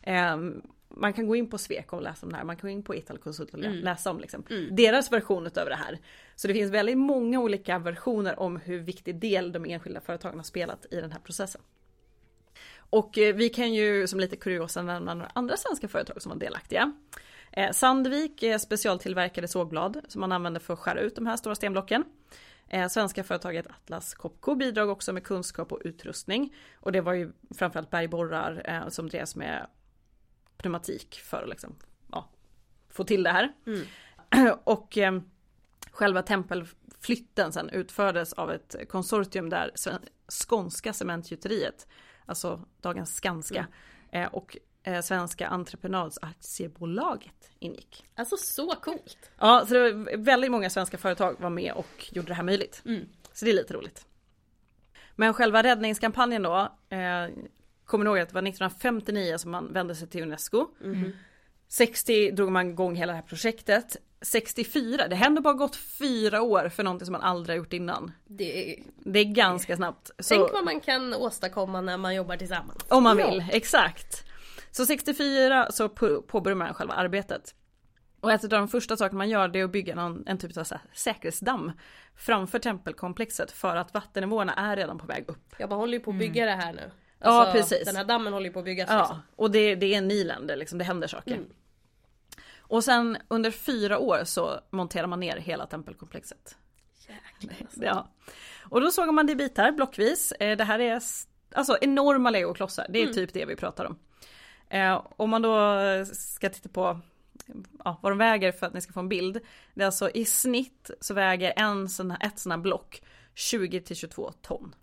[0.04, 2.72] Ehm, man kan gå in på Sweco och läsa om det här, man kan gå
[2.72, 6.00] in på Italkonsult och lä- läsa om liksom deras version av det här.
[6.36, 10.44] Så det finns väldigt många olika versioner om hur viktig del de enskilda företagen har
[10.44, 11.62] spelat i den här processen.
[12.78, 16.40] Och eh, vi kan ju som lite kuriosa nämna några andra svenska företag som var
[16.40, 16.94] delaktiga.
[17.52, 21.56] Eh, Sandvik eh, specialtillverkade sågblad som man använde för att skära ut de här stora
[21.56, 22.04] stenblocken.
[22.74, 26.56] Eh, svenska företaget Atlas Copco bidrog också med kunskap och utrustning.
[26.76, 29.68] Och det var ju framförallt bergborrar eh, som drevs med
[30.58, 31.76] pneumatik för att liksom,
[32.12, 32.30] ja,
[32.90, 33.54] få till det här.
[34.64, 35.22] och eh,
[35.92, 39.72] själva tempelflytten sen utfördes av ett konsortium där
[40.28, 41.88] Skånska Cementgjuteriet,
[42.26, 43.68] alltså dagens Skanska,
[44.12, 44.58] eh, och
[45.04, 48.06] Svenska Entreprenadsaktiebolaget ingick.
[48.16, 49.18] Alltså så coolt!
[49.40, 52.82] Ja, så det var väldigt många svenska företag var med och gjorde det här möjligt.
[52.86, 53.06] Mm.
[53.34, 54.06] Så det är lite roligt.
[55.16, 56.58] Men själva räddningskampanjen då,
[56.90, 57.28] eh,
[57.86, 60.68] kommer ihåg att det var 1959 som man vände sig till Unesco.
[61.68, 63.98] 60 drog man igång hela det här projektet.
[64.22, 68.12] 64, det hände bara gått fyra år för någonting som man aldrig har gjort innan.
[68.28, 68.84] Det är...
[68.98, 70.12] Det är ganska snabbt.
[70.20, 72.86] Så, Tänk vad man kan åstadkomma när man jobbar tillsammans.
[72.90, 73.32] om man Ja.
[73.32, 74.24] vill, exakt.
[74.72, 77.56] Så 64 så på- påbörjar man själva arbetet.
[78.22, 80.58] Och ett av de första sakerna man gör det är att bygga någon, en typ
[80.58, 81.72] av så här säkerhetsdamm
[82.16, 85.56] framför tempelkomplexet för att vattennivåerna är redan på väg upp.
[85.58, 86.82] Ja man håller ju på att bygga det här nu.
[86.82, 86.92] Mm.
[87.20, 87.86] Ja, precis.
[87.86, 88.90] Den här dammen håller ju på att byggas.
[88.90, 89.20] Ja, liksom.
[89.36, 91.36] och det, det är Nilen, det, liksom, det händer saker.
[91.36, 91.48] Mm.
[92.60, 96.58] Och sen under fyra år så monterar man ner hela tempelkomplexet.
[97.08, 97.84] Jäklar, alltså.
[97.84, 98.12] Ja.
[98.70, 100.32] Och då såg man det i bitar blockvis.
[100.32, 101.02] Eh, Det här är
[101.56, 103.14] alltså enorma legoklossar, det är Mm.
[103.16, 104.00] typ det vi pratar om.
[104.72, 105.76] Eh, Om man då
[106.14, 107.00] ska titta på
[107.86, 109.40] ja, vad de väger för att ni ska få en bild.
[109.74, 113.02] Det är alltså i snitt så väger en sån här, ett sån här block
[113.36, 114.76] 20 till 22 ton.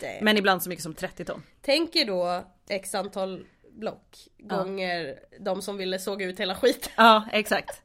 [0.00, 1.42] Det- Men ibland så mycket som 30 ton.
[1.62, 6.92] Tänk er då x antal block gånger de som ville såga ut hela skiten.
[6.96, 7.82] Ja, exakt.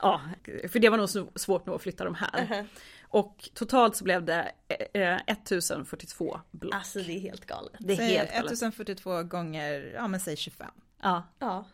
[0.00, 0.20] Ja,
[0.68, 2.66] för det var nog så svårt nog att flytta de här.
[3.02, 4.52] Och totalt så blev det
[4.92, 6.74] eh, 1042 block.
[6.74, 7.72] Alltså det är helt galet.
[7.78, 8.52] det är helt galet.
[8.52, 10.70] 1042 gånger, ja men säg 25.
[11.02, 11.22] Ja.
[11.38, 11.64] Ja.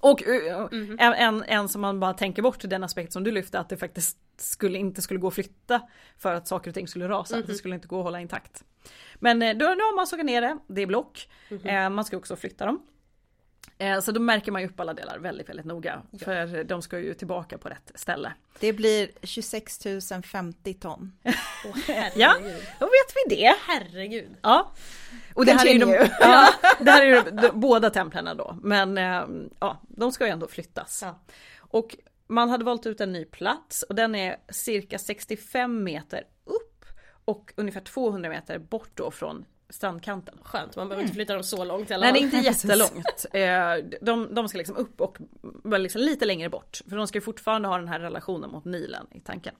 [0.00, 0.66] Och eh,
[0.98, 3.76] en, en, en som man bara tänker bort den aspekt som du lyfte att det
[3.76, 5.80] faktiskt skulle, inte skulle gå att flytta
[6.18, 7.36] för att saker och ting skulle rasa.
[7.46, 8.64] Det skulle inte gå att hålla intakt.
[9.14, 11.28] Men eh, då, nu har man sågat ner det, det är block.
[11.64, 12.82] Eh, man ska också flytta dem.
[13.78, 16.02] Eh, så då märker man ju upp alla delar väldigt, väldigt noga.
[16.18, 18.32] För de ska ju tillbaka på rätt ställe.
[18.60, 19.78] Det blir 26
[20.24, 21.12] 050 ton.
[21.64, 22.08] Åh.
[22.16, 22.34] Ja,
[22.78, 23.54] då vet vi det.
[23.66, 24.36] Herregud.
[24.42, 24.72] Ja.
[25.34, 26.48] Och det här är ju de, ja,
[26.80, 28.58] det här är ju de, de, båda templen då.
[28.62, 29.24] Men eh,
[29.60, 31.02] ja, de ska ju ändå flyttas.
[31.02, 31.20] Ja.
[31.58, 36.84] Och man hade valt ut en ny plats och den är cirka 65 meter upp
[37.24, 40.38] och ungefär 200 meter bort då från strandkanten.
[40.42, 43.26] Skönt, man behöver inte flytta dem så långt alla Nej det är inte jättelångt.
[43.32, 45.18] Eh, De, de ska liksom upp och
[45.64, 46.80] liksom lite längre bort.
[46.88, 49.54] För de ska ju fortfarande ha den här relationen mot Nilen i tanken.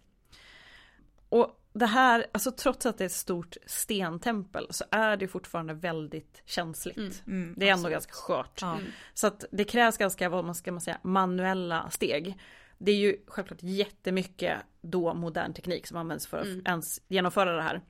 [1.28, 5.74] Och det här, alltså trots att det är ett stort stentempel så är det fortfarande
[5.74, 7.22] väldigt känsligt.
[7.26, 8.58] Mm, det är ändå ganska skört.
[8.62, 8.78] Ja.
[9.14, 12.38] Så att det krävs ganska, vad man ska man säga, manuella steg.
[12.78, 17.62] Det är ju självklart jättemycket då modern teknik som används för att ens genomföra det
[17.62, 17.80] här.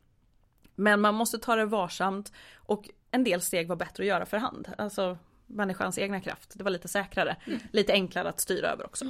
[0.79, 4.37] Men man måste ta det varsamt och en del steg var bättre att göra för
[4.37, 4.69] hand.
[4.79, 6.53] Alltså människans egna kraft.
[6.55, 7.37] Det var lite säkrare.
[7.73, 9.05] Lite enklare att styra över också.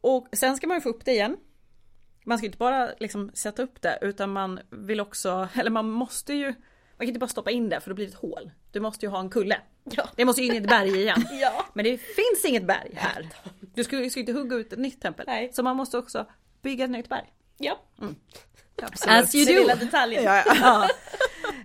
[0.00, 1.36] Och sen ska man ju få upp det igen.
[2.24, 6.34] Man ska inte bara liksom sätta upp det utan man vill också, eller man måste
[6.34, 8.50] ju, man kan inte bara stoppa in det för då blir det ett hål.
[8.70, 9.60] Du måste ju ha en kulle.
[9.84, 10.08] Ja.
[10.16, 11.24] Det måste ju in i ett berg igen.
[11.40, 11.66] Ja.
[11.74, 13.28] Men det finns inget berg här.
[13.60, 15.24] Du ska ju inte hugga ut ett nytt tempel.
[15.28, 15.52] Nej.
[15.52, 16.26] Så man måste också
[16.62, 17.32] bygga ett nytt berg.
[17.58, 17.80] Ja.
[18.82, 19.22] Absolut.
[19.22, 19.60] As you do.
[19.60, 20.24] lilla detaljen.
[20.24, 20.88] Ja, ja.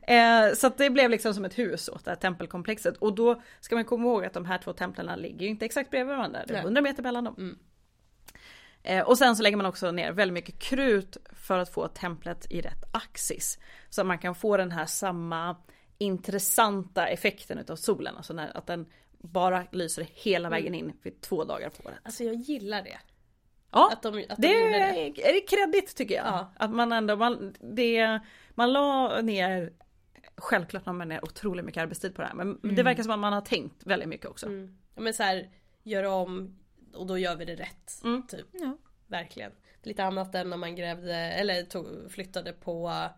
[0.07, 2.97] Eh, så det blev liksom som ett hus åt det här tempelkomplexet.
[2.97, 6.15] Och då ska man komma ihåg att de här två templen ligger inte exakt bredvid
[6.15, 6.39] varandra.
[6.47, 6.63] Det är Nej.
[6.63, 7.35] 100 meter mellan dem.
[7.37, 7.57] Mm.
[8.83, 12.47] Eh, och sen så lägger man också ner väldigt mycket krut för att få templet
[12.49, 13.59] i rätt axis.
[13.89, 15.55] Så att man kan få den här samma
[15.97, 18.17] intressanta effekten utav solen.
[18.17, 18.85] Alltså när, att den
[19.17, 21.99] bara lyser hela vägen in vid två dagar på året.
[22.03, 22.97] Alltså jag gillar det.
[23.71, 25.37] Ja, Att de, att det de det.
[25.37, 26.25] är, kreddigt tycker jag.
[26.25, 26.51] Ja.
[26.55, 29.73] Att man ändå, man, det, man la ner,
[30.35, 32.35] självklart la man ner otroligt mycket arbetstid på det här.
[32.35, 34.45] Men det verkar som att man har tänkt väldigt mycket också.
[34.45, 34.77] Mm.
[34.95, 35.49] Ja, men så här,
[35.83, 36.59] göra om
[36.93, 38.01] och då gör vi det rätt.
[38.03, 38.27] Mm.
[38.27, 38.47] Typ.
[38.51, 38.77] Ja.
[39.07, 39.51] Verkligen.
[39.83, 43.09] Lite annat än när man grävde, eller tog, flyttade på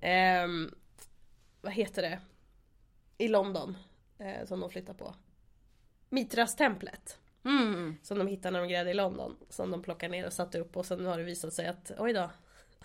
[0.00, 0.74] ehm,
[1.60, 2.20] Vad heter det?
[3.18, 3.76] I London.
[4.18, 5.14] Eh, som de flyttade på.
[6.08, 7.18] Mitras-templet.
[7.44, 7.96] Mm.
[8.02, 9.36] Som de hittade när de grävde i London.
[9.48, 12.12] Som de plockade ner och satte upp och sen har det visat sig att oj
[12.12, 12.30] då.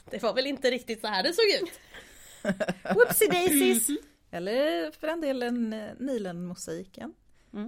[0.10, 1.80] Det var väl inte riktigt så här det såg ut.
[2.96, 3.88] Whoopsie daisies!
[4.32, 7.14] Eller för den delen eh, Nilen-mosaiken.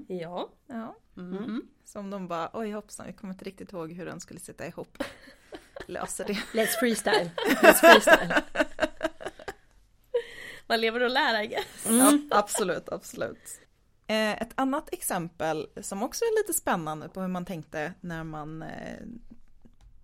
[0.08, 0.50] Ja.
[0.68, 0.98] Ja.
[1.18, 1.62] Mm.
[1.86, 5.04] Som de bara, oj hoppsan, vi kommer inte riktigt ihåg hur den skulle sitta ihop.
[5.88, 6.34] Löser det.
[6.34, 7.32] Let's freestyle.
[7.48, 8.44] Let's freestyle.
[10.68, 11.88] Man lever och lär I guess.
[11.90, 13.67] Ja, absolut, absolut.
[14.08, 18.62] Eh, ett annat exempel som också är lite spännande på hur man tänkte när man
[18.62, 19.00] eh,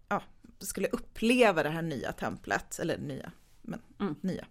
[0.10, 0.22] ja,
[0.60, 3.32] skulle uppleva det här nya templet, eller nya,
[3.62, 4.16] men Mm.
[4.22, 4.46] nya.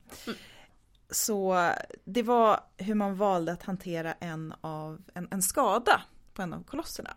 [1.11, 1.70] Så
[2.05, 6.03] det var hur man valde att hantera en, av, en, en skada
[6.34, 7.16] på en av kolosserna.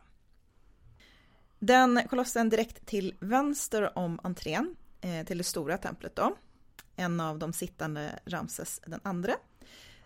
[1.59, 6.36] Den kolossen direkt till vänster om entrén eh, till det stora templet då,
[6.95, 9.36] en av de sittande Ramses den andre,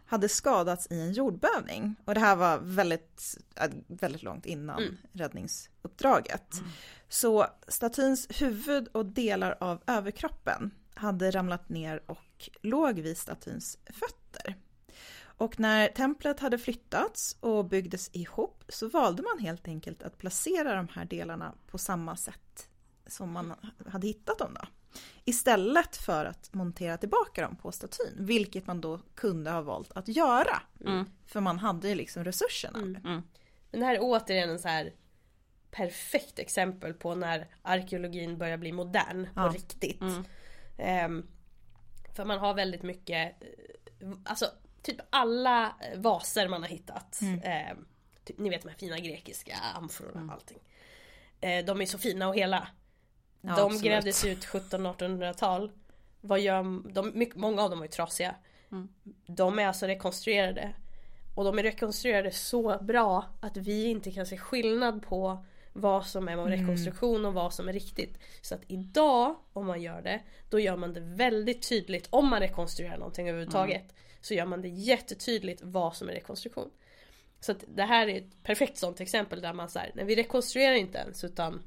[0.09, 1.95] hade skadats i en jordbävning.
[2.05, 4.97] Och det här var väldigt, äh, väldigt långt innan Mm.
[5.13, 6.55] räddningsuppdraget.
[7.09, 14.55] Så statyns huvud och delar av överkroppen hade ramlat ner och låg vid statyns fötter.
[15.21, 20.75] Och när templet hade flyttats och byggdes ihop så valde man helt enkelt att placera
[20.75, 22.69] de här delarna på samma sätt
[23.07, 23.53] som man
[23.87, 24.67] hade hittat dem då.
[25.25, 30.07] Istället för att montera tillbaka dem på statyn, vilket man då kunde ha valt att
[30.07, 30.61] göra.
[30.85, 31.05] Mm.
[31.25, 32.77] För man hade ju liksom resurserna.
[32.79, 32.95] Mm.
[33.05, 33.21] Mm.
[33.71, 34.93] Men det här är återigen en så här
[35.71, 39.51] perfekt exempel på när arkeologin börjar bli modern på Ja.
[39.55, 40.01] riktigt.
[40.01, 40.23] Mm.
[40.77, 41.27] Ehm,
[42.15, 43.43] för man har väldigt mycket,
[43.99, 44.45] eh, alltså
[44.81, 47.19] typ alla vaser man har hittat.
[48.25, 50.59] Typ, ni vet de här fina grekiska amfororna och allting.
[51.41, 52.67] Eh, de är så fina och hela.
[53.41, 53.81] Ja, de absolut.
[53.83, 55.71] grävdes ut 1700-1800-tal.
[56.21, 57.11] Vad gör de?
[57.15, 58.35] Mycket, många av dem var ju trasiga.
[58.71, 58.89] Mm.
[59.27, 60.73] De är alltså rekonstruerade.
[61.35, 66.27] Och de är rekonstruerade så bra att vi inte kan se skillnad på vad som
[66.27, 66.51] är en Mm.
[66.61, 68.17] rekonstruktion och vad som är riktigt.
[68.41, 70.19] Så att idag, om man gör det,
[70.49, 73.95] då gör man det väldigt tydligt, om man rekonstruerar någonting överhuvudtaget, Mm.
[74.21, 76.69] så gör man det jättetydligt vad som är rekonstruktion.
[77.39, 80.73] Så att det här är ett perfekt sånt exempel där man säger, nej vi rekonstruerar
[80.75, 81.61] inte ens utan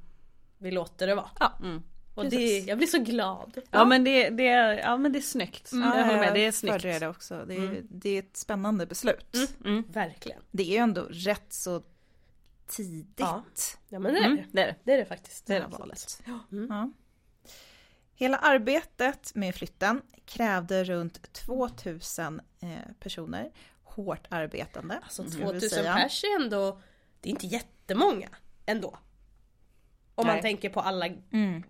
[0.62, 1.30] vi låter det vara.
[1.40, 1.82] Ja, Mm.
[2.14, 3.58] Och det, jag blir så glad.
[3.70, 4.44] Ja men det, det,
[4.84, 5.72] ja, men det är snyggt.
[5.72, 5.88] Mm.
[5.98, 6.82] jag håller med, det är snyggt.
[6.82, 7.44] det också.
[7.48, 7.86] Det är, Mm.
[7.90, 9.34] det är ett spännande beslut.
[9.34, 9.48] Mm.
[9.64, 9.84] Mm.
[9.92, 10.40] Verkligen.
[10.50, 11.82] Det är ju ändå rätt så
[12.66, 13.14] tidigt.
[13.16, 13.42] Ja.
[13.88, 14.36] Ja men det är Mm.
[14.36, 14.44] det.
[14.52, 14.76] Det är det.
[14.84, 15.46] Det är det faktiskt.
[15.46, 16.22] Det är det valet.
[16.52, 16.66] Mm.
[16.70, 16.90] Ja.
[18.14, 22.68] Hela arbetet med flytten krävde runt 2000 eh,
[23.00, 23.50] personer.
[23.84, 24.98] Hårt arbetande.
[25.02, 25.94] Alltså skulle jag 2000 säga.
[25.94, 26.80] pers är ändå,
[27.20, 28.28] det är inte jättemånga
[28.66, 28.98] ändå.
[30.14, 30.42] Om man Nej.
[30.42, 31.62] tänker på alla, Mm.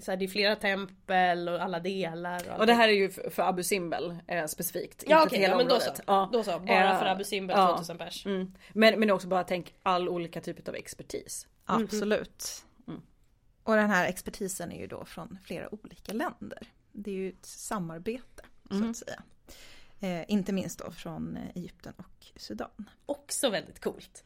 [0.00, 2.50] så här, det är flera tempel och alla delar.
[2.52, 5.04] Och, Och det här är ju för för Abu Simbel eh, specifikt.
[5.06, 5.90] Ja inte okej, hela ja, men då så.
[6.06, 6.28] Ja.
[6.32, 7.68] Då så, bara Eh, för Abu Simbel ja.
[7.72, 8.26] 2000 pers.
[8.26, 8.52] Mm.
[8.72, 11.46] Men, men också bara tänk all olika typer av expertis.
[11.64, 12.64] Absolut.
[12.88, 13.00] Mm.
[13.62, 16.58] Och den här expertisen är ju då från flera olika länder.
[16.92, 18.90] Det är ju ett samarbete så Mm.
[18.90, 19.22] att säga.
[20.00, 22.88] Eh, inte minst då från Egypten och Sudan.
[23.06, 24.24] Också väldigt coolt.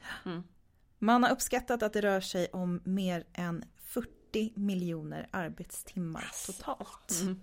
[1.02, 6.52] Man har uppskattat att det rör sig om mer än 40 miljoner arbetstimmar Alltså.
[6.52, 7.10] totalt.
[7.20, 7.40] Mm.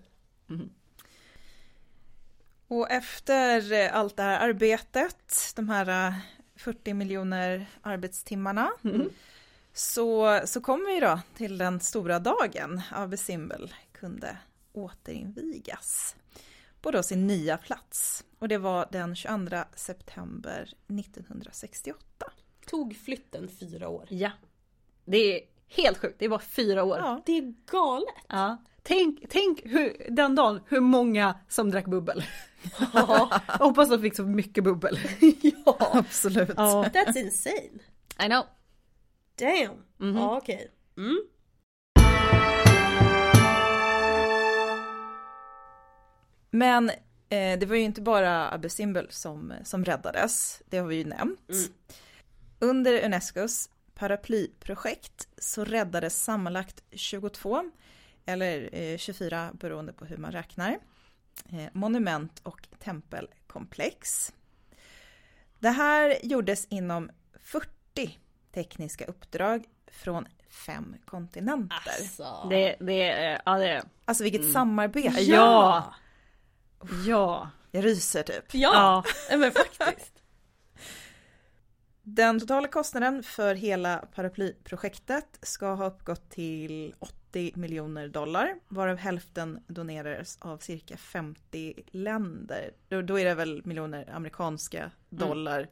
[0.50, 0.70] Mm.
[2.68, 6.14] Och efter allt det här arbetet, de här eh,
[6.56, 9.10] 40 miljoner arbetstimmarna, Mm.
[9.74, 14.38] så, så kommer vi då till den stora dagen Abu Simbel kunde
[14.74, 16.16] återinvigas
[16.82, 18.24] på då sin nya plats.
[18.40, 22.26] Och det var den 22 september 1968.
[22.68, 24.06] Tog flytten fyra år.
[24.10, 24.32] Ja.
[25.06, 26.98] Det är helt sjukt, det var fyra år.
[26.98, 28.26] Ja, Det är galet.
[28.28, 28.58] Ja.
[28.84, 32.24] Tänk, tänk hur, den dagen hur många som drack bubbel.
[32.94, 33.42] Ja.
[33.48, 35.00] Jag hoppas de fick så mycket bubbel.
[35.66, 35.78] ja.
[35.94, 36.54] absolut.
[36.58, 36.86] Ja.
[36.94, 37.80] That's insane.
[38.20, 38.44] I know.
[39.36, 39.84] Damn.
[39.98, 40.18] Mhm.
[40.18, 40.72] Ja okej.
[40.98, 41.22] Mm.
[46.50, 46.90] Men
[47.30, 51.06] eh, det var ju inte bara Abu Simbel som, som räddades, det har vi ju
[51.06, 51.50] nämnt.
[51.50, 51.64] Mm.
[52.60, 57.72] Under Unescos paraplyprojekt så räddades sammanlagt 22,
[58.26, 60.80] eller eh, 24 beroende på hur man räknar,
[61.50, 64.34] eh, monument och tempelkomplex.
[65.60, 68.20] Det här gjordes inom 40
[68.54, 71.76] tekniska uppdrag från fem kontinenter.
[72.00, 72.48] Alltså.
[72.50, 75.22] Det, det, är- ja det Alltså vilket samarbete!
[75.22, 75.94] Ja.
[77.08, 77.50] ja.
[77.72, 78.54] Jag ryser typ.
[78.54, 79.38] Ja, ja.
[79.38, 80.17] men faktiskt.
[82.10, 89.64] Den totala kostnaden för hela paraplyprojektet ska ha uppgått till 80 miljoner dollar, varav hälften
[89.68, 92.72] donerades av cirka 50 länder.
[92.88, 95.68] Då, då är det väl miljoner amerikanska dollar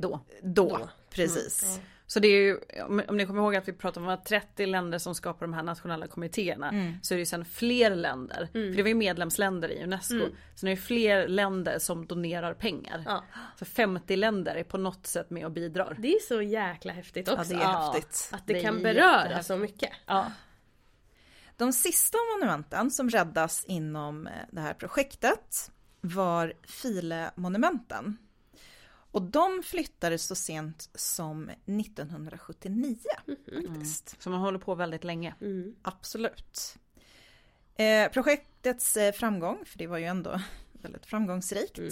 [0.00, 0.20] Då.
[0.42, 0.88] då, Då.
[1.10, 1.62] precis.
[1.76, 4.24] Mm, Så det är ju, om om ni kommer ihåg att vi pratade om att
[4.24, 6.68] 30 länder som skapar de här nationella kommittéerna.
[6.68, 6.94] Mm.
[7.02, 8.70] Så är det ju sen fler länder, Mm.
[8.72, 10.14] för det var ju medlemsländer i Unesco.
[10.14, 10.30] Mm.
[10.54, 13.02] Så det är ju fler länder som donerar pengar.
[13.06, 13.24] Ja.
[13.58, 15.96] Så 50 länder är på något sätt med och bidrar.
[15.98, 17.48] Det är så jäkla häftigt Ja, också.
[17.54, 17.92] det är Ja.
[17.94, 18.28] häftigt.
[18.32, 19.46] Att det, Det kan beröra jättehäftigt.
[19.46, 19.90] så mycket.
[20.06, 20.32] Ja.
[21.56, 25.70] De sista monumenten som räddas inom eh, det här projektet
[26.00, 28.16] var File-monumenten.
[29.12, 32.98] Och de flyttades så sent som 1979
[33.66, 34.22] faktiskt.
[34.22, 35.34] Så man håller på väldigt länge.
[35.40, 35.74] Mm.
[35.82, 36.76] Absolut.
[37.74, 40.40] Eh, projektets eh, framgång, för det var ju ändå
[40.72, 41.78] väldigt framgångsrikt.
[41.78, 41.90] Mm.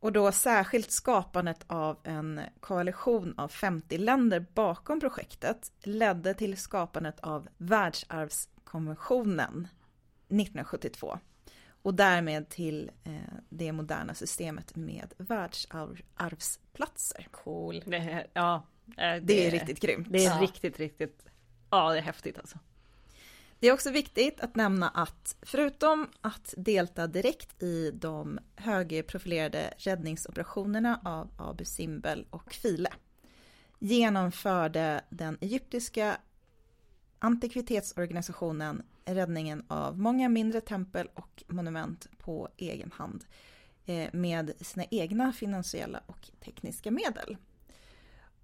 [0.00, 7.20] Och då särskilt skapandet av en koalition av 50 länder bakom projektet ledde till skapandet
[7.20, 9.68] av världsarvskonventionen
[10.28, 11.18] 1972
[11.84, 13.12] och därmed till eh,
[13.48, 17.28] det moderna systemet med världsarvsplatser.
[17.30, 17.82] Cool.
[17.86, 18.66] Det, ja,
[18.96, 20.06] eh, Det är riktigt grymt.
[20.10, 20.42] Det är Ja.
[20.42, 21.24] riktigt, riktigt,
[21.70, 22.58] ja det är häftigt alltså.
[23.58, 31.00] Det är också viktigt att nämna att förutom att delta direkt i de högprofilerade räddningsoperationerna
[31.04, 32.90] av Abu Simbel och File
[33.78, 36.16] genomförde den egyptiska
[37.18, 43.24] antikvitetsorganisationen räddningen av många mindre tempel och monument på egen hand
[43.86, 47.36] eh, med sina egna finansiella och tekniska medel.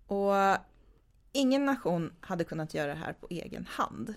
[0.06, 0.34] Och
[1.32, 4.14] ingen nation hade kunnat göra det här på egen hand.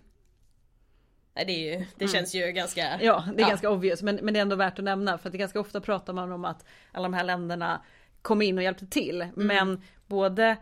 [1.35, 2.81] Nej, det, är ju, det känns ju ganska...
[3.01, 3.47] Ja, det är Ja.
[3.49, 5.81] ganska obvious men, men det är ändå värt att nämna för att det ganska ofta
[5.81, 7.81] pratar man om att alla de här länderna
[8.21, 9.27] kom in och hjälpte till.
[9.35, 10.57] Men både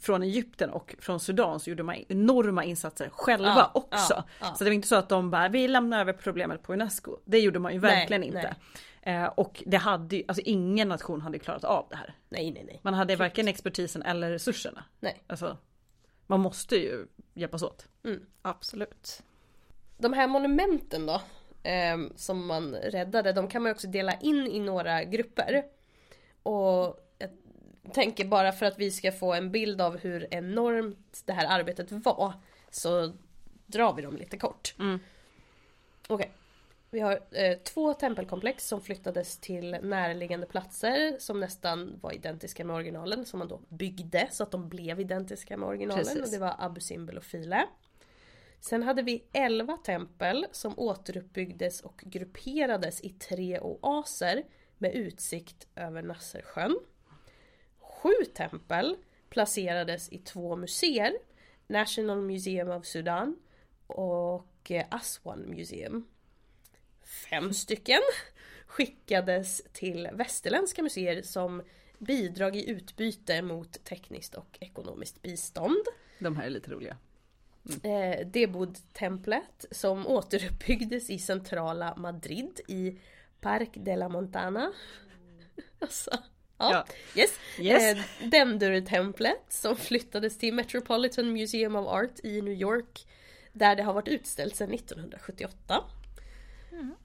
[0.00, 4.14] från Egypten och från Sudan så gjorde man enorma insatser själva Ja, också.
[4.14, 4.54] ja, ja.
[4.54, 7.16] Så det var inte så att de bara, vi lämnar över problemet på Unesco.
[7.24, 8.56] Det gjorde man ju Nej, verkligen inte.
[9.02, 12.14] Eh, och det hade ju, alltså ingen nation hade klarat av det här.
[12.28, 12.80] Nej, nej, nej.
[12.82, 14.84] Man hade varken expertisen eller resurserna.
[15.00, 15.22] nej.
[15.26, 15.56] Alltså,
[16.26, 17.88] man måste ju hjälpas åt.
[18.42, 19.22] Absolut.
[19.98, 21.20] De här monumenten då,
[21.62, 25.64] ehm, som man räddade, de kan man ju också dela in i några grupper.
[26.42, 26.98] Och
[27.88, 31.92] tänker bara för att vi ska få en bild av hur enormt det här arbetet
[31.92, 32.32] var,
[32.70, 33.12] så
[33.66, 34.74] drar vi dem lite kort.
[34.78, 34.98] Mm.
[36.08, 36.30] Okej.
[36.90, 42.76] Vi har eh, två tempelkomplex som flyttades till närliggande platser som nästan var identiska med
[42.76, 46.22] originalen som man då byggde så att de blev identiska med originalen Precis.
[46.22, 47.66] och det var Abu Simbel och File.
[48.60, 54.42] Sen hade vi 11 tempel som återuppbyggdes och grupperades i tre oaser
[54.78, 56.78] med utsikt över Nassersjön.
[58.02, 58.96] Sju tempel
[59.28, 61.12] placerades i två museer,
[61.66, 63.36] National Museum of Sudan
[63.86, 66.06] och eh, Aswan Museum.
[67.02, 68.00] Fem stycken
[68.66, 71.62] skickades till västerländska museer som
[71.98, 75.84] bidrag i utbyte mot tekniskt och ekonomiskt bistånd.
[76.18, 76.96] De här är lite roliga.
[77.82, 82.98] Eh, Debod-templet som återuppbyggdes i centrala Madrid i
[83.40, 84.72] Parc de la Montana.
[85.80, 86.10] Alltså,
[86.58, 86.86] ja.
[87.14, 87.38] Yes.
[87.58, 87.82] Yes.
[87.82, 93.06] Eh, Dendur-templet som flyttades till Metropolitan Museum of Art i New York.
[93.52, 95.84] Där det har varit utställt sedan 1978.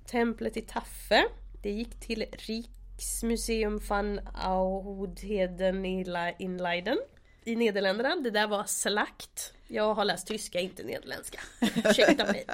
[0.06, 1.26] Templet i Taffe.
[1.62, 6.06] Det gick till Riksmuseum van Oudheden i
[6.40, 6.98] in Leiden.
[7.44, 8.16] I Nederländerna.
[8.16, 9.54] Det där var slakt.
[9.68, 11.40] Jag har läst tyska, inte nederländska.
[11.76, 12.46] Ursäkta mig.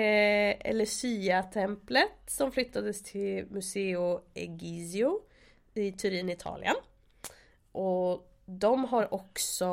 [0.00, 5.20] Eh, Lucia-templet som flyttades till Museo Egizio
[5.74, 6.74] i Turin, Italien.
[7.72, 9.66] Och de har också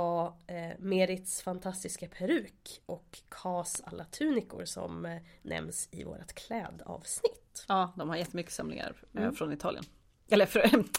[0.47, 7.65] eh, Merits fantastiska peruk och Kas alla tunikor som eh, nämns i vårt klädavsnitt.
[7.67, 9.35] Ja, de har jättemycket samlingar eh, Mm.
[9.35, 9.83] från Italien.
[10.29, 10.89] Eller från,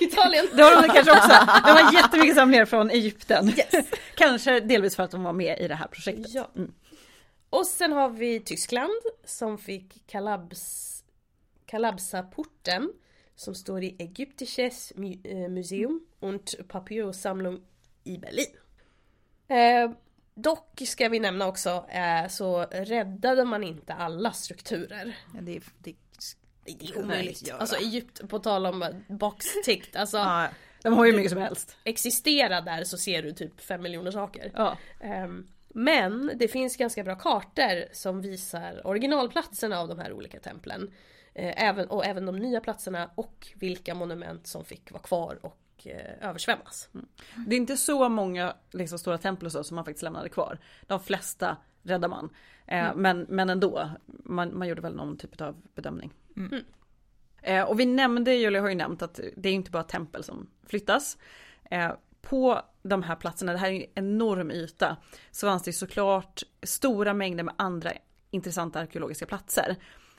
[0.00, 0.46] Italien!
[0.56, 1.28] det har de kanske också.
[1.64, 3.48] De har jättemycket samlingar från Egypten.
[3.48, 3.90] Yes.
[4.16, 6.34] Kanske delvis för att de var med i det här projektet.
[6.34, 6.48] Ja.
[6.56, 6.74] Mm.
[7.52, 8.92] Och sen har vi Tyskland
[9.24, 11.04] som fick Kalabs,
[11.66, 12.92] Kalabsa-porten
[13.34, 17.60] som står i Ägyptisches Mu- eh, Museum und Papyrussammlung
[18.04, 18.56] i Berlin.
[19.48, 19.90] Eh,
[20.34, 25.16] dock ska vi nämna också eh, så räddade man inte alla strukturer.
[25.34, 25.94] Ja, det, är- det,
[26.64, 27.48] Det är omöjligt.
[27.48, 27.58] göra.
[27.58, 30.48] Alltså Egypt, på tal om box-ticked, alltså ja,
[30.82, 31.76] De har ju mycket som helst.
[31.84, 34.52] existera där så ser du typ fem miljoner saker.
[34.54, 34.78] Ja.
[35.00, 40.90] Ehm, Men det finns ganska bra kartor som visar originalplatserna av de här olika templen.
[41.34, 45.86] Eh, Även, och även de nya platserna och vilka monument som fick vara kvar och
[45.86, 46.88] eh, översvämmas.
[47.46, 50.58] Det är inte så många liksom, stora tempel och så som man faktiskt lämnade kvar.
[50.86, 52.30] De flesta räddar man.
[52.66, 56.12] Eh, men, men ändå, man, man gjorde väl någon typ av bedömning.
[56.36, 56.64] Mm.
[57.42, 60.50] Eh, och vi nämnde, Julia har ju nämnt att det är inte bara tempel som
[60.66, 61.18] flyttas.
[61.70, 61.92] Eh,
[62.22, 64.96] på de här platserna, det här är en enorm yta,
[65.30, 67.92] så fanns det såklart stora mängder med andra
[68.30, 69.76] intressanta arkeologiska platser.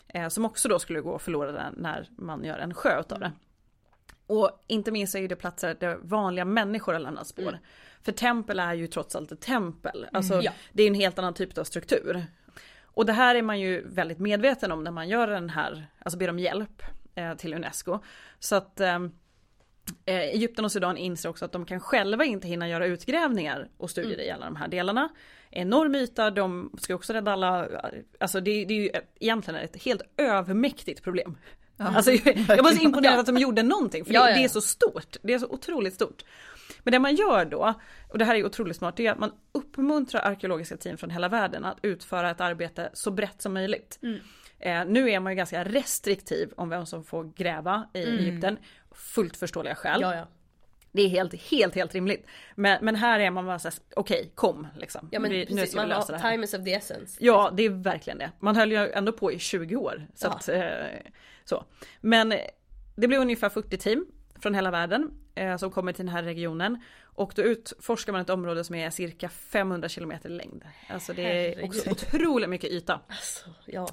[0.07, 3.31] Eh, som också då skulle gå förlorade när man gör en sjö utav det.
[4.27, 7.47] Och inte minst är det platser där vanliga människor har lämnat spår.
[7.47, 7.59] Mm.
[8.01, 10.07] För tempel är ju trots allt ett tempel.
[10.11, 10.51] Alltså Ja.
[10.71, 12.25] det är en helt annan typ av struktur.
[12.83, 16.17] Och det här är man ju väldigt medveten om när man gör den här, alltså
[16.19, 16.83] ber om hjälp
[17.15, 17.99] eh, till Unesco.
[18.39, 18.99] Så att eh,
[20.05, 23.89] eh, Egypten och Sudan inser också att de kan själva inte hinna göra utgrävningar och
[23.89, 25.09] studier i alla de här delarna.
[25.51, 27.67] Enorm yta, de ska också rädda alla,
[28.19, 31.37] alltså det, det är ju egentligen ett helt övermäktigt problem.
[31.77, 32.11] Alltså,
[32.47, 34.49] jag, var så imponerad att de gjorde någonting, för Ja, det, ja, det är ja.
[34.49, 35.17] så stort.
[35.21, 36.23] Det är så otroligt stort.
[36.83, 37.73] Men det man gör då,
[38.09, 41.29] och det här är otroligt smart, det är att man uppmuntrar arkeologiska team från hela
[41.29, 43.99] världen att utföra ett arbete så brett som möjligt.
[44.59, 48.57] Eh, nu är man ju ganska restriktiv om vem som får gräva i Egypten,
[48.95, 50.01] fullt förståeliga skäl.
[50.01, 50.27] Ja, ja.
[50.91, 52.27] Det är helt, helt, helt rimligt.
[52.55, 55.09] Men, men här är man bara såhär, okej, kom liksom.
[55.11, 56.31] Ja men Vi- precis, ska vi man lösa har det här.
[56.31, 57.17] time is of the essence.
[57.19, 58.31] Ja, det är verkligen det.
[58.39, 60.07] Man höll ju ändå på i 20 år.
[60.15, 60.31] Så Ja.
[60.31, 60.63] att, eh,
[61.45, 61.65] så.
[62.01, 62.33] Men
[62.95, 64.05] det blev ungefär 40 team
[64.41, 66.81] från hela världen eh, som kommer till den här regionen.
[67.03, 70.63] Och då utforskar man ett område som är cirka 500 kilometer längd.
[70.89, 71.21] Alltså det
[71.53, 72.99] är också otroligt mycket yta.
[73.07, 73.87] Alltså, ja.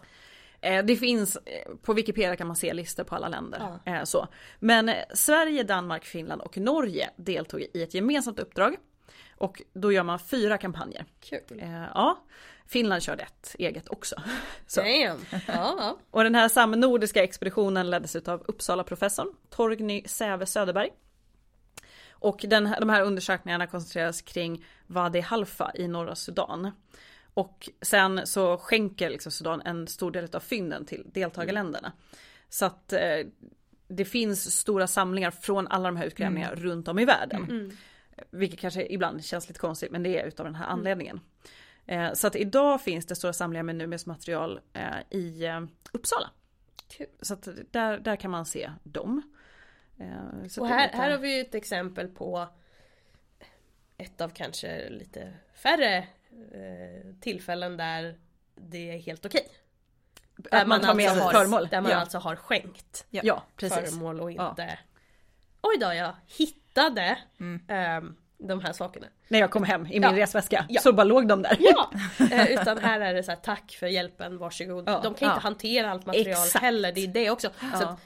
[0.61, 3.79] Eh, Det finns, eh, på Wikipedia kan man se listor på alla länder.
[3.85, 3.93] Ja.
[3.93, 4.29] Eh, Så.
[4.59, 8.77] Men Sverige, Danmark, Finland och Norge deltog i ett gemensamt uppdrag.
[9.37, 11.05] Och då gör man fyra kampanjer.
[11.21, 11.63] Kul.
[11.95, 12.19] Ja,
[12.67, 14.17] Finland körde ett eget också.
[14.67, 14.81] Så.
[14.81, 15.25] Damn.
[15.49, 15.97] Ja.
[16.11, 20.91] Och den här samnordiska expeditionen leddes av Uppsala-professorn Torgny Säve Söderberg.
[22.11, 26.71] Och den, de här undersökningarna koncentreras kring Wadi Halfa i norra Sudan.
[27.35, 31.93] Och sen så skänker liksom Sudan en stor del av fynden till deltagarländerna.
[32.49, 33.27] Så att eh,
[33.89, 37.43] det finns stora samlingar från alla de här utgrävningarna runt om i världen.
[37.45, 37.71] Mm.
[38.31, 41.21] Vilket kanske ibland känns lite konstigt men det är utav den här anledningen.
[41.87, 45.61] Eh, så att idag finns det stora samlingar med numismaterial eh, i eh,
[45.93, 46.31] Uppsala.
[46.89, 47.07] Kul.
[47.21, 49.23] Så att där, där kan man se dem.
[49.99, 52.49] Eh, Och här, lite- här har vi ett exempel på
[53.97, 56.07] ett av kanske lite färre
[57.21, 58.19] tillfällen där
[58.55, 59.49] det är helt okej.
[60.51, 61.69] att man tar med alltså har, föremål.
[61.71, 61.97] Där man ja.
[61.97, 63.21] alltså har skänkt Ja.
[63.25, 63.79] ja, precis.
[63.91, 64.51] föremål och Ja.
[64.51, 64.79] inte
[65.63, 67.63] Oj då, jag hittade Mm.
[67.69, 69.07] ehm, de här sakerna.
[69.29, 70.17] När jag kom hem i min Ja.
[70.17, 70.81] resväska Ja.
[70.81, 71.57] så bara låg de där.
[71.61, 71.91] Ja!
[72.33, 74.85] Eh, utan här är det så här, tack för hjälpen, varsågod.
[74.89, 75.31] Ja, de kan inte ja.
[75.43, 76.63] hantera allt material Exakt.
[76.65, 77.49] heller, det är det också.
[77.49, 77.89] Så Ja.
[77.89, 78.01] att,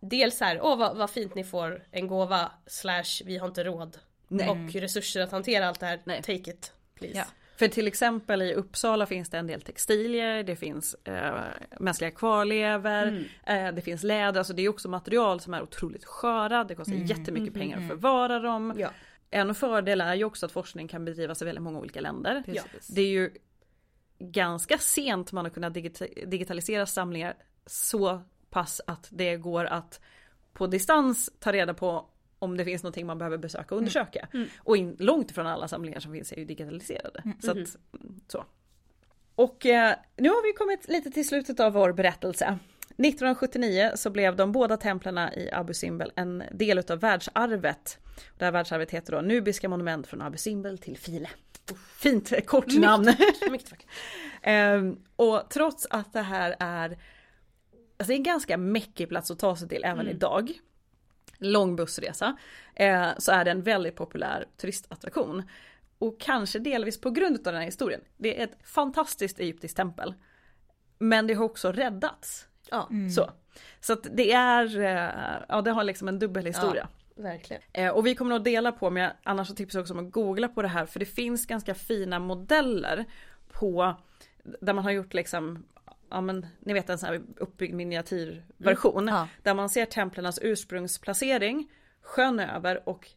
[0.00, 3.64] dels så här, åh vad, vad fint ni får en gåva, slash vi har inte
[3.64, 3.98] råd.
[4.28, 4.48] Nej.
[4.48, 6.22] Och resurser att hantera allt det här, Nej.
[6.22, 7.24] take it please.
[7.56, 11.34] För till exempel i Uppsala finns det en del textilier, det finns eh,
[11.80, 13.06] mänskliga kvarlever,
[13.46, 13.66] Mm.
[13.68, 16.94] eh, det finns läder, alltså det är också material som är otroligt sköra, det kostar
[16.94, 18.74] jättemycket pengar att förvara dem.
[18.76, 18.90] Ja.
[19.30, 22.42] En fördel är ju också att forskning kan bedrivas i väldigt många olika länder.
[22.46, 22.86] Precis.
[22.86, 23.30] Det är ju
[24.18, 27.34] ganska sent man har kunnat digita- digitalisera samlingar
[27.66, 30.00] så pass att det går att
[30.52, 32.06] på distans ta reda på
[32.44, 34.28] om det finns någonting man behöver besöka och undersöka.
[34.58, 37.22] Och in, långt ifrån alla samlingar som finns är ju digitaliserade.
[37.40, 38.44] Så, att, mm, så.
[39.34, 42.58] Och eh, nu har vi kommit lite till slutet av vår berättelse.
[42.96, 47.98] 1979 så blev de båda templerna i Abu Simbel en del utav världsarvet.
[48.38, 51.28] Det här världsarvet heter då Nubiska monument från Abu Simbel till File.
[51.96, 53.04] Fint eh, kort namn.
[53.50, 53.86] Mycket vackert.
[54.42, 56.98] Ehm, och trots att det här är
[57.96, 60.52] alltså det är en ganska mäckig plats att ta sig till även idag.
[61.44, 62.36] Lång bussresa.
[62.74, 65.42] Eh, så är det en väldigt populär turistattraktion.
[65.98, 68.00] Och kanske delvis på grund av den här historien.
[68.16, 70.14] Det är ett fantastiskt egyptiskt tempel.
[70.98, 72.46] Men det har också räddats.
[72.70, 73.30] Ja, Så,
[73.80, 76.88] så att det är, eh, ja det har liksom en dubbel historia.
[77.16, 77.62] verkligen.
[77.72, 80.06] Eh, och vi kommer nog dela på, men jag, annars så tipsar jag också om
[80.06, 83.04] att googla på det här för det finns ganska fina modeller
[83.52, 83.96] på
[84.60, 85.64] där man har gjort liksom
[86.14, 89.08] Ja men ni vet en sån här uppbyggd miniatyrversion.
[89.08, 89.28] Ja.
[89.42, 91.70] Där man ser templernas ursprungsplacering,
[92.02, 93.10] sjön över och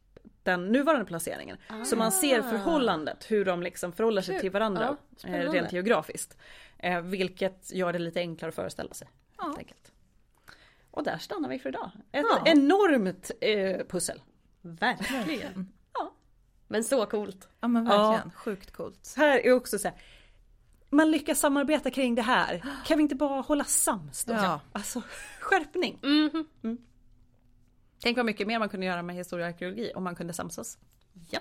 [0.43, 1.57] den nuvarande placeringen.
[1.85, 4.41] Så man ser förhållandet, hur de liksom förhåller sig Kul.
[4.41, 6.37] till varandra Ja, eh, rent geografiskt.
[6.79, 9.07] Eh, vilket gör det lite enklare att föreställa sig.
[9.37, 9.91] Helt enkelt.
[10.91, 11.91] Och där stannar vi för idag.
[12.11, 12.43] Ett Ja.
[12.45, 14.21] enormt eh, pussel.
[14.61, 15.73] Verkligen.
[15.93, 16.13] Ja.
[16.67, 17.47] Men så coolt.
[17.59, 19.13] Ja men verkligen, sjukt coolt.
[19.17, 19.97] Här är också så här.
[20.89, 22.63] Man lyckas samarbeta kring det här.
[22.85, 24.33] Kan vi inte bara hålla sams då?
[24.33, 24.59] Ja.
[24.71, 25.01] Alltså
[25.39, 25.99] skärpning.
[26.03, 26.77] Mhm.
[27.99, 30.77] Tänk vad mycket mer man kunde göra med historia och arkeologi om man kunde samsas.
[31.29, 31.39] Ja.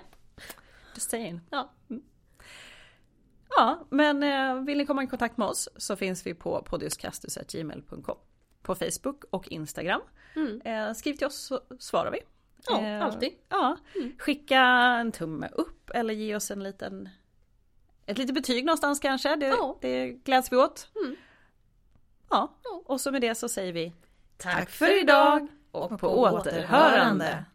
[0.95, 1.41] Just saying.
[1.49, 1.73] ja.
[3.57, 8.17] Ja, men eh, vill ni komma i kontakt med oss så finns vi på podiuskastus.gmail.com
[8.61, 10.01] På Facebook och Instagram.
[10.35, 10.61] Mm.
[10.61, 12.19] Eh, skriv till oss så svarar vi.
[12.67, 13.31] Ja, Eh, alltid.
[13.49, 13.77] Ja,
[14.19, 14.59] skicka
[14.99, 17.09] en tumme upp eller ge oss en liten
[18.07, 19.35] ett litet betyg någonstans kanske.
[19.35, 19.77] Det, Ja.
[19.81, 20.89] det gläds vi åt.
[21.03, 21.15] Mm.
[22.29, 22.53] Ja,
[22.85, 23.93] och så med det så säger vi
[24.37, 27.45] Tack för idag och på återhörande.